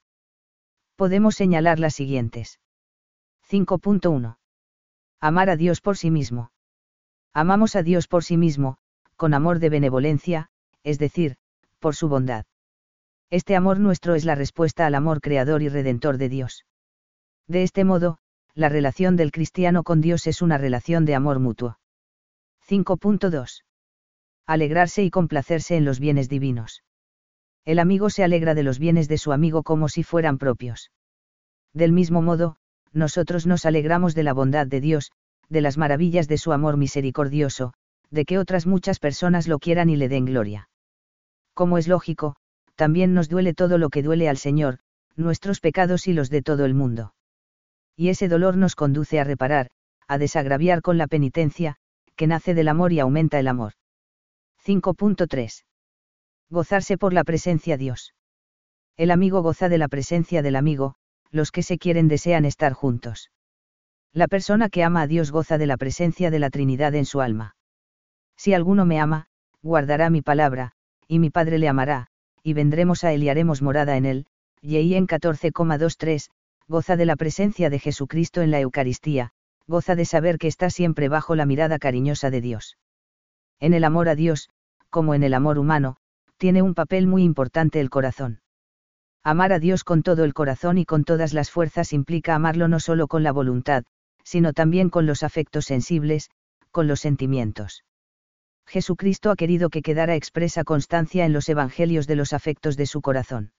Podemos 0.96 1.36
señalar 1.36 1.80
las 1.80 1.94
siguientes. 1.96 2.60
5.1. 3.50 4.38
Amar 5.20 5.50
a 5.50 5.56
Dios 5.56 5.82
por 5.82 5.98
sí 5.98 6.12
mismo. 6.12 6.52
Amamos 7.34 7.76
a 7.76 7.84
Dios 7.84 8.08
por 8.08 8.24
sí 8.24 8.38
mismo, 8.38 8.78
con 9.16 9.34
amor 9.34 9.60
de 9.60 9.70
benevolencia, 9.70 10.50
es 10.84 11.00
decir, 11.00 11.38
por 11.80 11.96
su 11.96 12.10
bondad. 12.10 12.46
Este 13.30 13.56
amor 13.56 13.80
nuestro 13.80 14.16
es 14.16 14.26
la 14.26 14.36
respuesta 14.36 14.86
al 14.86 14.96
amor 14.96 15.22
creador 15.22 15.64
y 15.64 15.70
redentor 15.70 16.18
de 16.18 16.30
Dios. 16.30 16.66
De 17.48 17.64
este 17.64 17.84
modo, 17.84 18.20
la 18.56 18.70
relación 18.70 19.16
del 19.16 19.32
cristiano 19.32 19.84
con 19.84 20.00
Dios 20.00 20.28
es 20.28 20.42
una 20.42 20.58
relación 20.58 21.06
de 21.06 21.16
amor 21.16 21.40
mutuo. 21.40 21.80
5.2. 22.68 23.64
Alegrarse 24.46 25.04
y 25.04 25.10
complacerse 25.10 25.76
en 25.76 25.86
los 25.86 26.00
bienes 26.00 26.30
divinos. 26.30 26.84
El 27.66 27.80
amigo 27.80 28.10
se 28.10 28.24
alegra 28.24 28.54
de 28.54 28.64
los 28.64 28.78
bienes 28.78 29.08
de 29.08 29.18
su 29.18 29.32
amigo 29.32 29.64
como 29.64 29.90
si 29.90 30.04
fueran 30.04 30.38
propios. 30.38 30.92
Del 31.74 31.92
mismo 31.92 32.22
modo, 32.22 32.58
nosotros 32.92 33.48
nos 33.48 33.66
alegramos 33.66 34.14
de 34.14 34.24
la 34.24 34.34
bondad 34.34 34.68
de 34.68 34.82
Dios, 34.82 35.12
de 35.50 35.62
las 35.62 35.78
maravillas 35.78 36.28
de 36.28 36.38
su 36.38 36.52
amor 36.52 36.78
misericordioso, 36.78 37.74
de 38.12 38.26
que 38.26 38.38
otras 38.38 38.68
muchas 38.68 39.00
personas 39.00 39.48
lo 39.48 39.58
quieran 39.58 39.90
y 39.90 39.96
le 39.96 40.10
den 40.10 40.26
gloria. 40.26 40.70
Como 41.56 41.78
es 41.78 41.88
lógico, 41.88 42.36
también 42.76 43.14
nos 43.14 43.30
duele 43.30 43.54
todo 43.54 43.78
lo 43.78 43.90
que 43.90 44.04
duele 44.04 44.30
al 44.30 44.38
Señor, 44.38 44.80
nuestros 45.16 45.60
pecados 45.60 46.08
y 46.08 46.14
los 46.14 46.30
de 46.30 46.42
todo 46.42 46.66
el 46.66 46.74
mundo. 46.76 47.14
Y 47.96 48.10
ese 48.10 48.28
dolor 48.28 48.58
nos 48.58 48.76
conduce 48.76 49.20
a 49.20 49.24
reparar, 49.24 49.70
a 50.08 50.18
desagraviar 50.18 50.82
con 50.82 50.98
la 50.98 51.08
penitencia, 51.08 51.78
que 52.16 52.28
nace 52.28 52.54
del 52.54 52.68
amor 52.68 52.94
y 52.94 53.00
aumenta 53.00 53.40
el 53.40 53.48
amor. 53.48 53.74
5.3. 54.66 55.64
Gozarse 56.50 56.98
por 56.98 57.14
la 57.14 57.24
presencia 57.24 57.78
Dios. 57.78 58.14
El 58.96 59.12
amigo 59.12 59.42
goza 59.42 59.70
de 59.70 59.78
la 59.78 59.88
presencia 59.88 60.42
del 60.42 60.56
amigo, 60.56 60.96
los 61.32 61.52
que 61.52 61.64
se 61.64 61.78
quieren 61.78 62.08
desean 62.08 62.46
estar 62.46 62.74
juntos. 62.74 63.32
La 64.14 64.28
persona 64.28 64.70
que 64.70 64.84
ama 64.84 65.02
a 65.02 65.08
Dios 65.08 65.32
goza 65.32 65.58
de 65.58 65.66
la 65.66 65.78
presencia 65.78 66.30
de 66.30 66.40
la 66.40 66.52
Trinidad 66.52 66.94
en 66.94 67.06
su 67.06 67.22
alma. 67.22 67.56
Si 68.38 68.54
alguno 68.54 68.86
me 68.86 69.00
ama, 69.00 69.28
guardará 69.64 70.10
mi 70.12 70.22
palabra, 70.22 70.74
y 71.08 71.18
mi 71.20 71.32
Padre 71.32 71.58
le 71.58 71.68
amará, 71.68 72.08
y 72.44 72.54
vendremos 72.54 73.04
a 73.04 73.14
él 73.14 73.24
y 73.24 73.30
haremos 73.30 73.62
morada 73.62 73.98
en 73.98 74.06
él. 74.06 74.28
Y 74.62 74.94
en 74.94 75.08
14,23, 75.08 76.30
goza 76.68 76.96
de 76.96 77.06
la 77.06 77.16
presencia 77.16 77.70
de 77.70 77.80
Jesucristo 77.80 78.42
en 78.42 78.52
la 78.52 78.60
Eucaristía, 78.60 79.32
goza 79.68 79.96
de 79.96 80.06
saber 80.06 80.38
que 80.38 80.48
está 80.48 80.70
siempre 80.70 81.10
bajo 81.10 81.36
la 81.36 81.46
mirada 81.46 81.80
cariñosa 81.80 82.30
de 82.30 82.42
Dios. 82.42 82.78
En 83.60 83.74
el 83.74 83.84
amor 83.84 84.10
a 84.10 84.16
Dios, 84.16 84.50
como 84.90 85.14
en 85.14 85.24
el 85.24 85.34
amor 85.34 85.58
humano, 85.58 85.98
tiene 86.38 86.62
un 86.62 86.74
papel 86.74 87.08
muy 87.08 87.24
importante 87.24 87.80
el 87.80 87.90
corazón. 87.90 88.42
Amar 89.24 89.54
a 89.54 89.60
Dios 89.60 89.84
con 89.84 90.04
todo 90.04 90.26
el 90.26 90.34
corazón 90.34 90.78
y 90.78 90.86
con 90.86 91.06
todas 91.06 91.34
las 91.34 91.50
fuerzas 91.50 91.94
implica 91.94 92.36
amarlo 92.36 92.68
no 92.68 92.80
solo 92.80 93.08
con 93.08 93.24
la 93.24 93.32
voluntad, 93.32 93.86
sino 94.24 94.52
también 94.52 94.90
con 94.90 95.06
los 95.06 95.24
afectos 95.24 95.66
sensibles, 95.66 96.30
con 96.72 96.88
los 96.88 97.00
sentimientos. 97.00 97.84
Jesucristo 98.66 99.32
ha 99.32 99.36
querido 99.36 99.70
que 99.70 99.82
quedara 99.82 100.16
expresa 100.16 100.64
constancia 100.64 101.26
en 101.26 101.34
los 101.34 101.48
evangelios 101.48 102.08
de 102.08 102.16
los 102.16 102.34
afectos 102.34 102.76
de 102.76 102.86
su 102.86 103.02
corazón. 103.02 103.54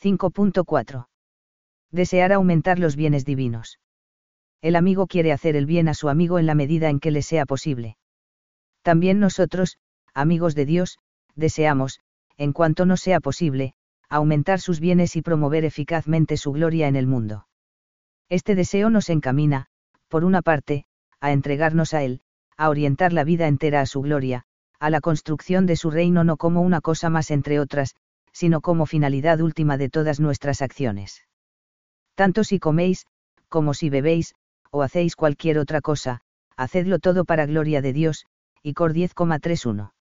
5.4. 0.00 1.06
Desear 1.92 2.32
aumentar 2.32 2.78
los 2.78 2.96
bienes 2.96 3.26
divinos. 3.26 3.78
El 4.62 4.76
amigo 4.76 5.06
quiere 5.06 5.30
hacer 5.30 5.56
el 5.56 5.66
bien 5.66 5.88
a 5.88 5.94
su 5.94 6.08
amigo 6.08 6.38
en 6.38 6.46
la 6.46 6.54
medida 6.54 6.88
en 6.88 7.00
que 7.00 7.10
le 7.10 7.20
sea 7.20 7.44
posible. 7.44 7.98
También 8.80 9.20
nosotros, 9.20 9.76
amigos 10.14 10.54
de 10.54 10.64
Dios, 10.64 10.98
deseamos, 11.34 12.00
en 12.38 12.54
cuanto 12.54 12.86
nos 12.86 13.02
sea 13.02 13.20
posible, 13.20 13.74
aumentar 14.08 14.58
sus 14.58 14.80
bienes 14.80 15.16
y 15.16 15.22
promover 15.22 15.66
eficazmente 15.66 16.38
su 16.38 16.52
gloria 16.52 16.88
en 16.88 16.96
el 16.96 17.06
mundo. 17.06 17.46
Este 18.30 18.54
deseo 18.54 18.88
nos 18.88 19.10
encamina, 19.10 19.66
por 20.08 20.24
una 20.24 20.40
parte, 20.40 20.86
a 21.20 21.32
entregarnos 21.32 21.92
a 21.92 22.02
Él, 22.02 22.22
a 22.56 22.70
orientar 22.70 23.12
la 23.12 23.24
vida 23.24 23.48
entera 23.48 23.82
a 23.82 23.86
su 23.86 24.00
gloria, 24.00 24.44
a 24.78 24.88
la 24.88 25.02
construcción 25.02 25.66
de 25.66 25.76
su 25.76 25.90
reino 25.90 26.24
no 26.24 26.38
como 26.38 26.62
una 26.62 26.80
cosa 26.80 27.10
más 27.10 27.30
entre 27.30 27.60
otras, 27.60 27.96
sino 28.32 28.62
como 28.62 28.86
finalidad 28.86 29.40
última 29.42 29.76
de 29.76 29.90
todas 29.90 30.20
nuestras 30.20 30.62
acciones. 30.62 31.26
Tanto 32.14 32.44
si 32.44 32.58
coméis, 32.58 33.06
como 33.48 33.74
si 33.74 33.90
bebéis, 33.90 34.34
o 34.70 34.82
hacéis 34.82 35.16
cualquier 35.16 35.58
otra 35.58 35.80
cosa, 35.80 36.20
hacedlo 36.56 36.98
todo 36.98 37.24
para 37.24 37.46
gloria 37.46 37.82
de 37.82 37.92
Dios, 37.92 38.26
y 38.62 38.74
Cor 38.74 38.92
10,31. 38.92 39.92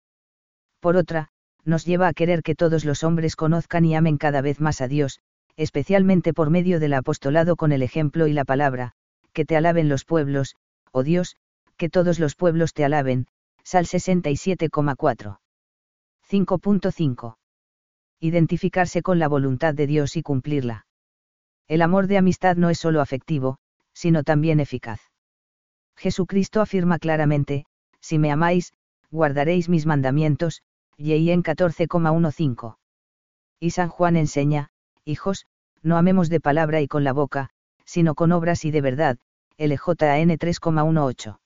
Por 0.81 0.97
otra, 0.97 1.29
nos 1.65 1.85
lleva 1.85 2.09
a 2.09 2.15
querer 2.15 2.43
que 2.43 2.55
todos 2.55 2.85
los 2.85 3.05
hombres 3.05 3.37
conozcan 3.37 3.85
y 3.85 3.95
amen 3.95 4.17
cada 4.17 4.41
vez 4.41 4.61
más 4.61 4.81
a 4.81 4.89
Dios, 4.89 5.21
especialmente 5.57 6.33
por 6.33 6.51
medio 6.51 6.81
del 6.81 6.95
apostolado 6.95 7.57
con 7.57 7.73
el 7.73 7.83
ejemplo 7.83 8.27
y 8.27 8.33
la 8.33 8.45
palabra, 8.45 8.93
que 9.33 9.45
te 9.45 9.57
alaben 9.57 9.89
los 9.89 10.05
pueblos, 10.05 10.57
oh 10.93 11.03
Dios, 11.03 11.37
que 11.77 11.89
todos 11.89 12.19
los 12.19 12.35
pueblos 12.35 12.73
te 12.73 12.85
alaben, 12.85 13.27
Sal 13.63 13.87
67,4. 13.87 15.39
5.5. 16.29 17.37
Identificarse 18.21 19.03
con 19.03 19.19
la 19.19 19.29
voluntad 19.29 19.75
de 19.75 19.87
Dios 19.87 20.17
y 20.17 20.23
cumplirla. 20.23 20.87
El 21.71 21.83
amor 21.83 22.09
de 22.09 22.19
amistad 22.19 22.57
no 22.57 22.69
es 22.69 22.81
solo 22.81 23.01
afectivo, 23.01 23.59
sino 23.93 24.25
también 24.25 24.59
eficaz. 24.59 25.01
Jesucristo 25.97 26.61
afirma 26.61 26.99
claramente, 26.99 27.65
si 28.01 28.19
me 28.19 28.33
amáis, 28.33 28.73
guardaréis 29.13 29.69
mis 29.69 29.87
mandamientos, 29.87 30.63
y 30.97 31.31
en 31.31 31.45
14,15. 31.45 32.75
Y 33.61 33.71
San 33.71 33.89
Juan 33.89 34.17
enseña, 34.17 34.71
hijos, 35.05 35.47
no 35.81 35.97
amemos 35.97 36.29
de 36.29 36.41
palabra 36.41 36.81
y 36.81 36.89
con 36.89 37.05
la 37.05 37.13
boca, 37.13 37.51
sino 37.85 38.17
con 38.17 38.33
obras 38.33 38.65
y 38.65 38.73
de 38.73 38.81
verdad, 38.81 39.19
LJN 39.57 40.39
3,18. 40.39 41.39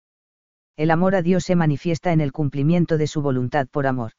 El 0.78 0.90
amor 0.90 1.16
a 1.16 1.20
Dios 1.20 1.44
se 1.44 1.54
manifiesta 1.54 2.14
en 2.14 2.22
el 2.22 2.32
cumplimiento 2.32 2.96
de 2.96 3.08
su 3.08 3.20
voluntad 3.20 3.66
por 3.68 3.86
amor. 3.86 4.12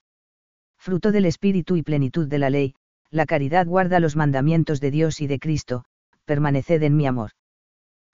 Fruto 0.77 1.11
del 1.11 1.25
Espíritu 1.25 1.77
y 1.77 1.81
plenitud 1.81 2.27
de 2.27 2.37
la 2.37 2.51
ley, 2.51 2.75
la 3.09 3.25
caridad 3.25 3.65
guarda 3.65 3.99
los 3.99 4.15
mandamientos 4.15 4.79
de 4.79 4.91
Dios 4.91 5.19
y 5.19 5.25
de 5.25 5.39
Cristo, 5.39 5.85
permaneced 6.25 6.83
en 6.83 6.95
mi 6.95 7.05
amor. 7.05 7.31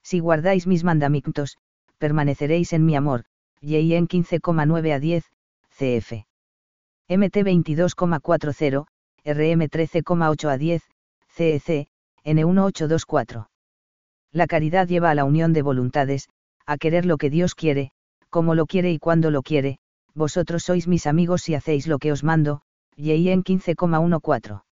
Si 0.02 0.20
guardáis 0.20 0.66
mis 0.66 0.84
mandamientos, 0.84 1.58
permaneceréis 1.98 2.72
en 2.72 2.84
mi 2.84 2.96
amor, 2.96 3.24
en 3.60 4.08
15,9 4.08 4.92
a 4.92 4.98
10, 4.98 5.24
cf. 5.70 6.12
MT 7.08 7.36
22,40, 7.36 8.86
RM 9.24 9.68
13,8 9.68 10.48
a 10.48 10.58
10, 10.58 10.82
CEC, 11.28 11.88
N1824. 12.24 13.48
La 14.32 14.46
caridad 14.46 14.88
lleva 14.88 15.10
a 15.10 15.14
la 15.14 15.24
unión 15.24 15.52
de 15.52 15.62
voluntades, 15.62 16.28
a 16.66 16.78
querer 16.78 17.06
lo 17.06 17.18
que 17.18 17.30
Dios 17.30 17.54
quiere, 17.54 17.90
como 18.30 18.54
lo 18.54 18.66
quiere 18.66 18.90
y 18.90 18.98
cuando 18.98 19.30
lo 19.30 19.42
quiere, 19.42 19.78
vosotros 20.14 20.62
sois 20.64 20.88
mis 20.88 21.06
amigos 21.06 21.42
si 21.42 21.54
hacéis 21.54 21.86
lo 21.86 21.98
que 21.98 22.12
os 22.12 22.24
mando, 22.24 22.62
en 22.96 23.44
15,14. 23.44 24.62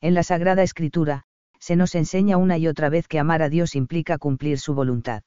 En 0.00 0.14
la 0.14 0.22
Sagrada 0.22 0.62
Escritura, 0.62 1.24
se 1.66 1.74
nos 1.74 1.96
enseña 1.96 2.36
una 2.36 2.58
y 2.58 2.68
otra 2.68 2.88
vez 2.90 3.08
que 3.08 3.18
amar 3.18 3.42
a 3.42 3.48
Dios 3.48 3.74
implica 3.74 4.18
cumplir 4.18 4.60
su 4.60 4.72
voluntad. 4.72 5.24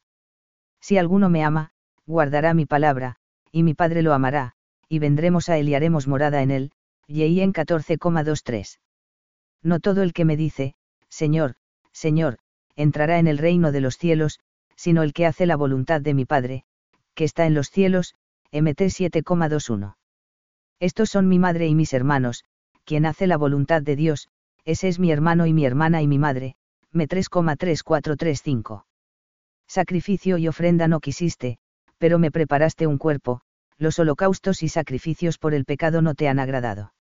Si 0.79 0.97
alguno 0.97 1.27
me 1.27 1.43
ama, 1.43 1.71
guardará 2.07 2.53
mi 2.53 2.65
palabra, 2.65 3.17
y 3.51 3.63
mi 3.63 3.73
Padre 3.73 4.03
lo 4.03 4.13
amará, 4.13 4.53
y 4.87 4.99
vendremos 4.99 5.49
a 5.49 5.57
él 5.57 5.67
y 5.67 5.75
haremos 5.75 6.07
morada 6.07 6.41
en 6.41 6.51
él, 6.51 6.71
y 7.07 7.41
en 7.41 7.51
14,23. 7.51 8.79
No 9.63 9.81
todo 9.81 10.01
el 10.01 10.13
que 10.13 10.23
me 10.23 10.37
dice, 10.37 10.75
Señor, 11.09 11.55
Señor, 11.91 12.37
entrará 12.77 13.19
en 13.19 13.27
el 13.27 13.37
reino 13.37 13.73
de 13.73 13.81
los 13.81 13.97
cielos, 13.97 14.39
sino 14.77 15.03
el 15.03 15.11
que 15.11 15.25
hace 15.25 15.45
la 15.45 15.57
voluntad 15.57 15.99
de 15.99 16.13
mi 16.13 16.23
Padre, 16.23 16.63
que 17.15 17.25
está 17.25 17.47
en 17.47 17.53
los 17.53 17.69
cielos, 17.69 18.15
MT 18.53 18.79
7,21. 18.83 19.97
Estos 20.79 21.09
son 21.09 21.27
mi 21.27 21.37
madre 21.37 21.67
y 21.67 21.75
mis 21.75 21.91
hermanos, 21.91 22.45
quien 22.85 23.05
hace 23.05 23.27
la 23.27 23.35
voluntad 23.35 23.81
de 23.81 23.97
Dios, 23.97 24.29
ese 24.65 24.87
es 24.87 24.99
mi 24.99 25.11
hermano 25.11 25.45
y 25.45 25.53
mi 25.53 25.65
hermana 25.65 26.01
y 26.01 26.07
mi 26.07 26.19
madre, 26.19 26.55
me 26.91 27.07
3,3435. 27.07 28.85
Sacrificio 29.67 30.37
y 30.37 30.47
ofrenda 30.47 30.87
no 30.87 30.99
quisiste, 30.99 31.59
pero 31.97 32.19
me 32.19 32.31
preparaste 32.31 32.87
un 32.87 32.97
cuerpo, 32.97 33.41
los 33.77 33.99
holocaustos 33.99 34.63
y 34.63 34.69
sacrificios 34.69 35.37
por 35.37 35.53
el 35.53 35.65
pecado 35.65 36.01
no 36.01 36.15
te 36.15 36.27
han 36.27 36.39
agradado. 36.39 36.93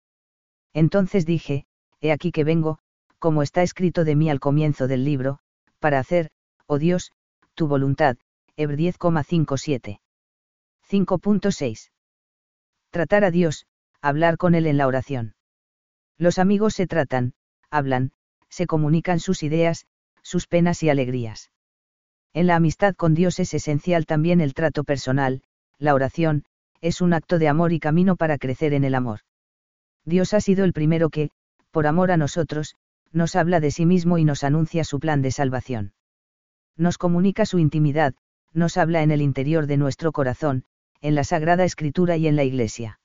Entonces 0.73 1.25
dije, 1.25 1.65
he 2.01 2.11
aquí 2.11 2.31
que 2.31 2.43
vengo, 2.43 2.79
como 3.19 3.41
está 3.41 3.63
escrito 3.63 4.03
de 4.03 4.15
mí 4.15 4.29
al 4.29 4.39
comienzo 4.39 4.87
del 4.87 5.03
libro, 5.03 5.39
para 5.79 5.99
hacer, 5.99 6.29
oh 6.67 6.77
Dios, 6.77 7.11
tu 7.55 7.67
voluntad, 7.67 8.17
Hebr 8.55 8.75
10,57. 8.77 9.99
5.6. 10.89 11.91
Tratar 12.91 13.23
a 13.23 13.31
Dios, 13.31 13.65
hablar 14.01 14.37
con 14.37 14.55
Él 14.55 14.67
en 14.67 14.77
la 14.77 14.87
oración. 14.87 15.35
Los 16.17 16.39
amigos 16.39 16.73
se 16.73 16.87
tratan, 16.87 17.33
hablan, 17.71 18.11
se 18.49 18.67
comunican 18.67 19.19
sus 19.19 19.43
ideas, 19.43 19.85
sus 20.21 20.47
penas 20.47 20.83
y 20.83 20.89
alegrías. 20.89 21.51
En 22.33 22.47
la 22.47 22.55
amistad 22.55 22.95
con 22.95 23.13
Dios 23.13 23.39
es 23.39 23.53
esencial 23.53 24.05
también 24.05 24.41
el 24.41 24.53
trato 24.53 24.83
personal, 24.83 25.41
la 25.79 25.93
oración, 25.93 26.43
es 26.81 27.01
un 27.01 27.13
acto 27.13 27.39
de 27.39 27.47
amor 27.47 27.73
y 27.73 27.79
camino 27.79 28.15
para 28.15 28.37
crecer 28.37 28.73
en 28.73 28.83
el 28.83 28.95
amor. 28.95 29.21
Dios 30.05 30.33
ha 30.33 30.41
sido 30.41 30.63
el 30.63 30.73
primero 30.73 31.09
que, 31.09 31.31
por 31.71 31.87
amor 31.87 32.11
a 32.11 32.17
nosotros, 32.17 32.75
nos 33.11 33.35
habla 33.35 33.59
de 33.59 33.71
sí 33.71 33.85
mismo 33.85 34.17
y 34.17 34.23
nos 34.23 34.43
anuncia 34.43 34.83
su 34.83 34.99
plan 34.99 35.21
de 35.21 35.31
salvación. 35.31 35.93
Nos 36.75 36.97
comunica 36.97 37.45
su 37.45 37.59
intimidad, 37.59 38.13
nos 38.53 38.77
habla 38.77 39.01
en 39.01 39.11
el 39.11 39.21
interior 39.21 39.67
de 39.67 39.77
nuestro 39.77 40.11
corazón, 40.11 40.63
en 41.01 41.15
la 41.15 41.23
Sagrada 41.23 41.63
Escritura 41.63 42.17
y 42.17 42.27
en 42.27 42.35
la 42.35 42.43
Iglesia. 42.43 42.99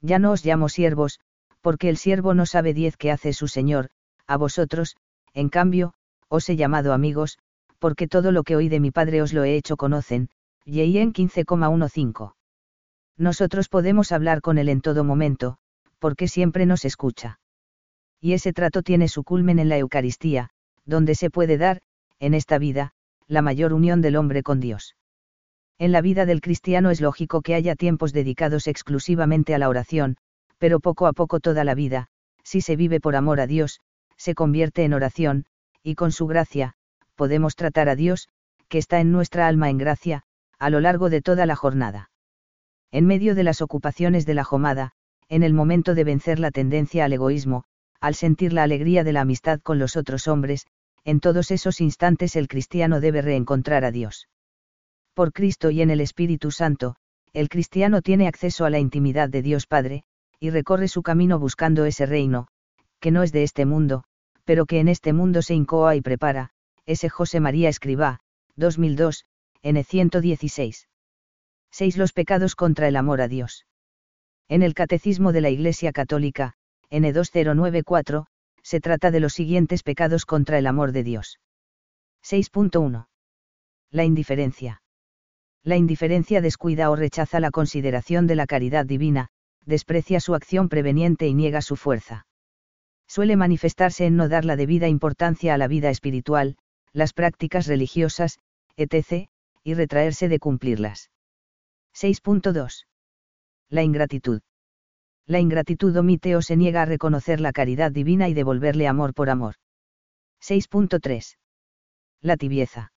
Ya 0.00 0.18
no 0.18 0.32
os 0.32 0.44
llamo 0.44 0.68
siervos, 0.68 1.20
porque 1.66 1.88
el 1.88 1.96
siervo 1.96 2.32
no 2.32 2.46
sabe 2.46 2.74
diez 2.74 2.96
que 2.96 3.10
hace 3.10 3.32
su 3.32 3.48
Señor, 3.48 3.88
a 4.28 4.36
vosotros, 4.36 4.94
en 5.34 5.48
cambio, 5.48 5.94
os 6.28 6.48
he 6.48 6.54
llamado 6.54 6.92
amigos, 6.92 7.40
porque 7.80 8.06
todo 8.06 8.30
lo 8.30 8.44
que 8.44 8.54
oí 8.54 8.68
de 8.68 8.78
mi 8.78 8.92
Padre 8.92 9.20
os 9.20 9.32
lo 9.32 9.42
he 9.42 9.56
hecho 9.56 9.76
conocen, 9.76 10.28
en 10.64 11.12
15,15. 11.12 12.34
Nosotros 13.16 13.68
podemos 13.68 14.12
hablar 14.12 14.42
con 14.42 14.58
Él 14.58 14.68
en 14.68 14.80
todo 14.80 15.02
momento, 15.02 15.58
porque 15.98 16.28
siempre 16.28 16.66
nos 16.66 16.84
escucha. 16.84 17.40
Y 18.20 18.34
ese 18.34 18.52
trato 18.52 18.82
tiene 18.82 19.08
su 19.08 19.24
culmen 19.24 19.58
en 19.58 19.68
la 19.68 19.78
Eucaristía, 19.78 20.50
donde 20.84 21.16
se 21.16 21.30
puede 21.30 21.58
dar, 21.58 21.80
en 22.20 22.34
esta 22.34 22.58
vida, 22.58 22.92
la 23.26 23.42
mayor 23.42 23.72
unión 23.72 24.02
del 24.02 24.14
hombre 24.14 24.44
con 24.44 24.60
Dios. 24.60 24.94
En 25.78 25.90
la 25.90 26.00
vida 26.00 26.26
del 26.26 26.42
cristiano 26.42 26.90
es 26.92 27.00
lógico 27.00 27.42
que 27.42 27.56
haya 27.56 27.74
tiempos 27.74 28.12
dedicados 28.12 28.68
exclusivamente 28.68 29.52
a 29.52 29.58
la 29.58 29.68
oración, 29.68 30.16
pero 30.58 30.80
poco 30.80 31.06
a 31.06 31.12
poco 31.12 31.40
toda 31.40 31.64
la 31.64 31.74
vida, 31.74 32.08
si 32.42 32.60
se 32.60 32.76
vive 32.76 33.00
por 33.00 33.16
amor 33.16 33.40
a 33.40 33.46
Dios, 33.46 33.80
se 34.16 34.34
convierte 34.34 34.84
en 34.84 34.94
oración, 34.94 35.46
y 35.82 35.94
con 35.94 36.12
su 36.12 36.26
gracia, 36.26 36.74
podemos 37.14 37.56
tratar 37.56 37.88
a 37.88 37.96
Dios, 37.96 38.28
que 38.68 38.78
está 38.78 39.00
en 39.00 39.12
nuestra 39.12 39.46
alma 39.46 39.70
en 39.70 39.78
gracia, 39.78 40.22
a 40.58 40.70
lo 40.70 40.80
largo 40.80 41.10
de 41.10 41.22
toda 41.22 41.46
la 41.46 41.56
jornada. 41.56 42.10
En 42.90 43.06
medio 43.06 43.34
de 43.34 43.44
las 43.44 43.60
ocupaciones 43.60 44.26
de 44.26 44.34
la 44.34 44.44
jomada, 44.44 44.92
en 45.28 45.42
el 45.42 45.52
momento 45.52 45.94
de 45.94 46.04
vencer 46.04 46.38
la 46.38 46.50
tendencia 46.50 47.04
al 47.04 47.12
egoísmo, 47.12 47.64
al 48.00 48.14
sentir 48.14 48.52
la 48.52 48.62
alegría 48.62 49.04
de 49.04 49.12
la 49.12 49.22
amistad 49.22 49.60
con 49.60 49.78
los 49.78 49.96
otros 49.96 50.28
hombres, 50.28 50.66
en 51.04 51.20
todos 51.20 51.50
esos 51.50 51.80
instantes 51.80 52.36
el 52.36 52.48
cristiano 52.48 53.00
debe 53.00 53.22
reencontrar 53.22 53.84
a 53.84 53.90
Dios. 53.90 54.28
Por 55.14 55.32
Cristo 55.32 55.70
y 55.70 55.82
en 55.82 55.90
el 55.90 56.00
Espíritu 56.00 56.50
Santo, 56.50 56.96
el 57.32 57.48
cristiano 57.48 58.02
tiene 58.02 58.28
acceso 58.28 58.64
a 58.64 58.70
la 58.70 58.78
intimidad 58.78 59.28
de 59.28 59.42
Dios 59.42 59.66
Padre, 59.66 60.04
y 60.38 60.50
recorre 60.50 60.88
su 60.88 61.02
camino 61.02 61.38
buscando 61.38 61.84
ese 61.84 62.06
reino, 62.06 62.48
que 63.00 63.10
no 63.10 63.22
es 63.22 63.32
de 63.32 63.42
este 63.42 63.64
mundo, 63.64 64.04
pero 64.44 64.66
que 64.66 64.80
en 64.80 64.88
este 64.88 65.12
mundo 65.12 65.42
se 65.42 65.54
incoa 65.54 65.96
y 65.96 66.00
prepara, 66.00 66.50
ese 66.86 67.08
José 67.08 67.40
María 67.40 67.68
Escribá, 67.68 68.20
2002, 68.56 69.26
N 69.62 69.82
116. 69.82 70.88
6. 71.72 71.96
Los 71.96 72.12
pecados 72.12 72.54
contra 72.54 72.88
el 72.88 72.96
amor 72.96 73.20
a 73.20 73.28
Dios. 73.28 73.66
En 74.48 74.62
el 74.62 74.74
Catecismo 74.74 75.32
de 75.32 75.40
la 75.40 75.50
Iglesia 75.50 75.92
Católica, 75.92 76.54
N2094, 76.90 78.26
se 78.62 78.80
trata 78.80 79.10
de 79.10 79.20
los 79.20 79.34
siguientes 79.34 79.82
pecados 79.82 80.24
contra 80.24 80.58
el 80.58 80.66
amor 80.66 80.92
de 80.92 81.02
Dios. 81.02 81.38
6.1. 82.24 83.08
La 83.90 84.04
indiferencia. 84.04 84.82
La 85.62 85.76
indiferencia 85.76 86.40
descuida 86.40 86.90
o 86.90 86.96
rechaza 86.96 87.40
la 87.40 87.50
consideración 87.50 88.26
de 88.26 88.36
la 88.36 88.46
caridad 88.46 88.86
divina, 88.86 89.28
desprecia 89.66 90.20
su 90.20 90.34
acción 90.34 90.68
preveniente 90.68 91.26
y 91.26 91.34
niega 91.34 91.60
su 91.60 91.76
fuerza 91.76 92.26
suele 93.06 93.36
manifestarse 93.36 94.06
en 94.06 94.16
no 94.16 94.28
dar 94.28 94.44
la 94.44 94.56
debida 94.56 94.88
importancia 94.88 95.54
a 95.54 95.58
la 95.58 95.68
vida 95.68 95.90
espiritual, 95.90 96.56
las 96.92 97.12
prácticas 97.12 97.66
religiosas, 97.66 98.38
etc., 98.76 99.28
y 99.62 99.74
retraerse 99.74 100.28
de 100.28 100.38
cumplirlas. 100.38 101.10
6.2. 101.94 102.86
La 103.68 103.82
ingratitud. 103.82 104.42
La 105.26 105.40
ingratitud 105.40 105.96
omite 105.96 106.36
o 106.36 106.42
se 106.42 106.56
niega 106.56 106.82
a 106.82 106.84
reconocer 106.84 107.40
la 107.40 107.52
caridad 107.52 107.90
divina 107.90 108.28
y 108.28 108.34
devolverle 108.34 108.86
amor 108.86 109.12
por 109.12 109.28
amor. 109.28 109.54
6.3. 110.40 111.36
La 112.20 112.36
tibieza. 112.36 112.92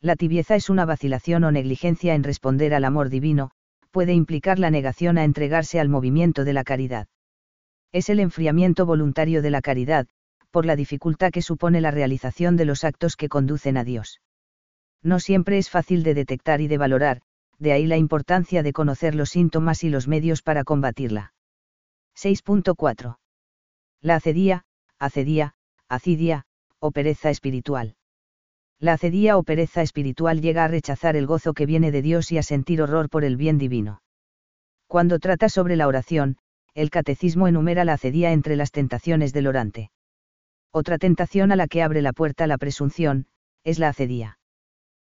La 0.00 0.16
tibieza 0.16 0.56
es 0.56 0.68
una 0.68 0.84
vacilación 0.84 1.44
o 1.44 1.52
negligencia 1.52 2.14
en 2.14 2.24
responder 2.24 2.74
al 2.74 2.84
amor 2.84 3.08
divino, 3.08 3.50
puede 3.94 4.12
implicar 4.12 4.58
la 4.58 4.70
negación 4.70 5.16
a 5.16 5.24
entregarse 5.24 5.80
al 5.80 5.88
movimiento 5.88 6.44
de 6.44 6.52
la 6.52 6.64
caridad 6.64 7.06
es 7.94 8.08
el 8.08 8.18
enfriamiento 8.18 8.86
voluntario 8.86 9.40
de 9.40 9.52
la 9.52 9.62
caridad, 9.62 10.08
por 10.50 10.66
la 10.66 10.74
dificultad 10.74 11.30
que 11.30 11.42
supone 11.42 11.80
la 11.80 11.92
realización 11.92 12.56
de 12.56 12.64
los 12.64 12.82
actos 12.82 13.16
que 13.16 13.28
conducen 13.28 13.76
a 13.76 13.84
Dios. 13.84 14.20
No 15.00 15.20
siempre 15.20 15.58
es 15.58 15.70
fácil 15.70 16.02
de 16.02 16.14
detectar 16.14 16.60
y 16.60 16.66
de 16.66 16.76
valorar, 16.76 17.20
de 17.60 17.70
ahí 17.70 17.86
la 17.86 17.96
importancia 17.96 18.64
de 18.64 18.72
conocer 18.72 19.14
los 19.14 19.30
síntomas 19.30 19.84
y 19.84 19.90
los 19.90 20.08
medios 20.08 20.42
para 20.42 20.64
combatirla. 20.64 21.34
6.4. 22.16 23.18
La 24.00 24.16
acedía, 24.16 24.64
acedía, 24.98 25.54
acidia, 25.88 26.46
o 26.80 26.90
pereza 26.90 27.30
espiritual. 27.30 27.94
La 28.84 28.92
acedía 28.92 29.38
o 29.38 29.42
pereza 29.44 29.80
espiritual 29.80 30.42
llega 30.42 30.62
a 30.62 30.68
rechazar 30.68 31.16
el 31.16 31.26
gozo 31.26 31.54
que 31.54 31.64
viene 31.64 31.90
de 31.90 32.02
Dios 32.02 32.30
y 32.32 32.36
a 32.36 32.42
sentir 32.42 32.82
horror 32.82 33.08
por 33.08 33.24
el 33.24 33.38
bien 33.38 33.56
divino. 33.56 34.02
Cuando 34.88 35.18
trata 35.18 35.48
sobre 35.48 35.74
la 35.74 35.88
oración, 35.88 36.36
el 36.74 36.90
catecismo 36.90 37.48
enumera 37.48 37.86
la 37.86 37.94
acedía 37.94 38.32
entre 38.32 38.56
las 38.56 38.72
tentaciones 38.72 39.32
del 39.32 39.46
orante. 39.46 39.90
Otra 40.70 40.98
tentación 40.98 41.50
a 41.50 41.56
la 41.56 41.66
que 41.66 41.82
abre 41.82 42.02
la 42.02 42.12
puerta 42.12 42.46
la 42.46 42.58
presunción, 42.58 43.26
es 43.64 43.78
la 43.78 43.88
acedía. 43.88 44.38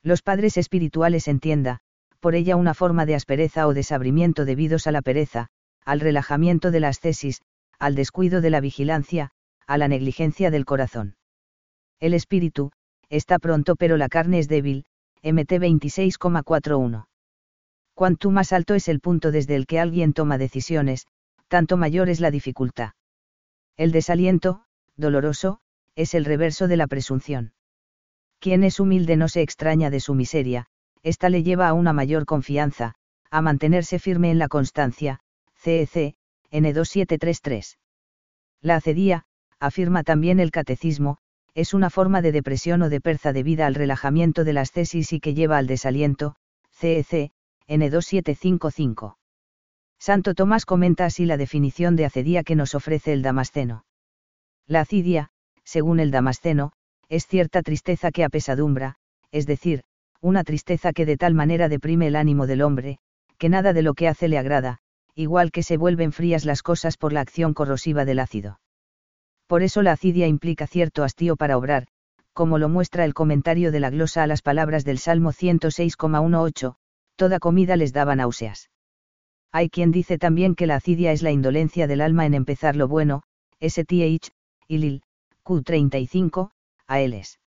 Los 0.01 0.21
padres 0.21 0.55
espirituales 0.55 1.27
entienda, 1.27 1.79
por 2.21 2.35
ella 2.35 2.55
una 2.55 2.73
forma 2.73 3.05
de 3.05 3.15
aspereza 3.15 3.67
o 3.67 3.73
desabrimiento 3.73 4.45
debidos 4.45 4.87
a 4.87 4.93
la 4.93 5.01
pereza, 5.01 5.49
al 5.83 5.99
relajamiento 5.99 6.71
de 6.71 6.79
la 6.79 6.87
ascesis, 6.87 7.41
al 7.79 7.95
descuido 7.95 8.39
de 8.39 8.49
la 8.49 8.61
vigilancia, 8.61 9.31
a 9.65 9.77
la 9.77 9.89
negligencia 9.89 10.51
del 10.51 10.63
corazón. 10.63 11.17
El 11.99 12.13
espíritu, 12.13 12.71
está 13.09 13.39
pronto 13.39 13.75
pero 13.75 13.97
la 13.97 14.09
carne 14.09 14.39
es 14.39 14.47
débil, 14.47 14.85
MT 15.23 15.51
26,41. 15.53 17.07
Cuanto 17.93 18.31
más 18.31 18.53
alto 18.53 18.75
es 18.75 18.87
el 18.87 18.99
punto 18.99 19.31
desde 19.31 19.55
el 19.55 19.65
que 19.65 19.79
alguien 19.79 20.13
toma 20.13 20.37
decisiones, 20.37 21.07
tanto 21.47 21.77
mayor 21.77 22.09
es 22.09 22.19
la 22.19 22.31
dificultad. 22.31 22.91
El 23.75 23.91
desaliento, 23.91 24.63
doloroso, 24.95 25.59
es 25.95 26.13
el 26.13 26.25
reverso 26.25 26.67
de 26.67 26.77
la 26.77 26.87
presunción. 26.87 27.53
Quien 28.39 28.63
es 28.63 28.79
humilde 28.79 29.17
no 29.17 29.29
se 29.29 29.41
extraña 29.41 29.89
de 29.89 29.99
su 29.99 30.13
miseria, 30.13 30.67
esta 31.01 31.29
le 31.29 31.43
lleva 31.43 31.67
a 31.67 31.73
una 31.73 31.93
mayor 31.93 32.25
confianza, 32.25 32.95
a 33.31 33.41
mantenerse 33.41 33.97
firme 33.99 34.29
en 34.29 34.37
la 34.37 34.47
constancia, 34.47 35.19
CEC, 35.55 36.15
N2733. 36.51 37.77
La 38.61 38.75
acedía, 38.75 39.25
afirma 39.59 40.03
también 40.03 40.39
el 40.39 40.51
catecismo, 40.51 41.17
es 41.57 41.73
una 41.73 41.89
forma 41.89 42.21
de 42.21 42.31
depresión 42.31 42.83
o 42.83 42.89
de 42.89 43.01
perza 43.01 43.33
debida 43.33 43.65
al 43.65 43.73
relajamiento 43.73 44.43
de 44.43 44.53
las 44.53 44.71
tesis 44.71 45.11
y 45.11 45.19
que 45.19 45.33
lleva 45.33 45.57
al 45.57 45.65
desaliento, 45.65 46.35
CEC, 46.69 47.31
N2755. 47.67 49.15
Santo 49.97 50.35
Tomás 50.35 50.67
comenta 50.67 51.05
así 51.05 51.25
la 51.25 51.35
definición 51.35 51.95
de 51.95 52.05
acedía 52.05 52.43
que 52.43 52.55
nos 52.55 52.75
ofrece 52.75 53.11
el 53.11 53.23
Damasceno. 53.23 53.85
La 54.67 54.81
acidia, 54.81 55.29
según 55.63 55.99
el 55.99 56.11
Damasceno, 56.11 56.73
es 57.09 57.25
cierta 57.25 57.63
tristeza 57.63 58.11
que 58.11 58.23
apesadumbra, 58.23 58.97
es 59.31 59.47
decir, 59.47 59.81
una 60.21 60.43
tristeza 60.43 60.93
que 60.93 61.07
de 61.07 61.17
tal 61.17 61.33
manera 61.33 61.69
deprime 61.69 62.05
el 62.05 62.17
ánimo 62.17 62.45
del 62.45 62.61
hombre, 62.61 62.99
que 63.39 63.49
nada 63.49 63.73
de 63.73 63.81
lo 63.81 63.95
que 63.95 64.07
hace 64.07 64.27
le 64.27 64.37
agrada, 64.37 64.77
igual 65.15 65.51
que 65.51 65.63
se 65.63 65.77
vuelven 65.77 66.11
frías 66.11 66.45
las 66.45 66.61
cosas 66.61 66.97
por 66.97 67.13
la 67.13 67.21
acción 67.21 67.55
corrosiva 67.55 68.05
del 68.05 68.19
ácido. 68.19 68.59
Por 69.47 69.63
eso 69.63 69.81
la 69.81 69.93
acidia 69.93 70.27
implica 70.27 70.67
cierto 70.67 71.03
hastío 71.03 71.35
para 71.37 71.57
obrar, 71.57 71.87
como 72.33 72.59
lo 72.59 72.69
muestra 72.69 73.05
el 73.05 73.13
comentario 73.13 73.71
de 73.71 73.79
la 73.79 73.89
glosa 73.89 74.23
a 74.23 74.27
las 74.27 74.41
palabras 74.41 74.85
del 74.85 74.99
Salmo 74.99 75.31
106,18, 75.31 76.75
toda 77.15 77.39
comida 77.39 77.75
les 77.75 77.93
daba 77.93 78.15
náuseas. 78.15 78.69
Hay 79.51 79.69
quien 79.69 79.91
dice 79.91 80.17
también 80.17 80.53
que 80.53 80.67
la 80.67 80.75
acidia 80.75 81.11
es 81.11 81.23
la 81.23 81.31
indolencia 81.31 81.87
del 81.87 82.01
alma 82.01 82.25
en 82.25 82.33
empezar 82.33 82.75
lo 82.75 82.87
bueno, 82.87 83.23
STH, 83.59 84.29
Ilil, 84.67 85.01
Q35, 85.43 86.51
Aeles. 86.85 87.39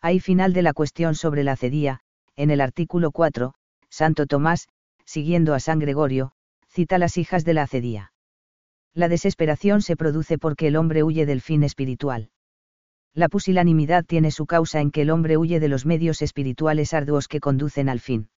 Ahí 0.00 0.20
final 0.20 0.52
de 0.52 0.62
la 0.62 0.72
cuestión 0.72 1.14
sobre 1.14 1.44
la 1.44 1.56
cedía, 1.56 2.00
en 2.36 2.50
el 2.50 2.60
artículo 2.60 3.10
4, 3.10 3.54
Santo 3.90 4.26
Tomás, 4.26 4.68
siguiendo 5.04 5.52
a 5.54 5.60
San 5.60 5.78
Gregorio, 5.78 6.32
cita 6.68 6.98
las 6.98 7.16
hijas 7.18 7.44
de 7.44 7.54
la 7.54 7.62
acedía. 7.62 8.12
La 8.96 9.10
desesperación 9.10 9.82
se 9.82 9.94
produce 9.94 10.38
porque 10.38 10.68
el 10.68 10.76
hombre 10.76 11.02
huye 11.02 11.26
del 11.26 11.42
fin 11.42 11.62
espiritual. 11.62 12.30
La 13.12 13.28
pusilanimidad 13.28 14.06
tiene 14.06 14.30
su 14.30 14.46
causa 14.46 14.80
en 14.80 14.90
que 14.90 15.02
el 15.02 15.10
hombre 15.10 15.36
huye 15.36 15.60
de 15.60 15.68
los 15.68 15.84
medios 15.84 16.22
espirituales 16.22 16.94
arduos 16.94 17.28
que 17.28 17.38
conducen 17.38 17.90
al 17.90 18.00
fin. 18.00 18.30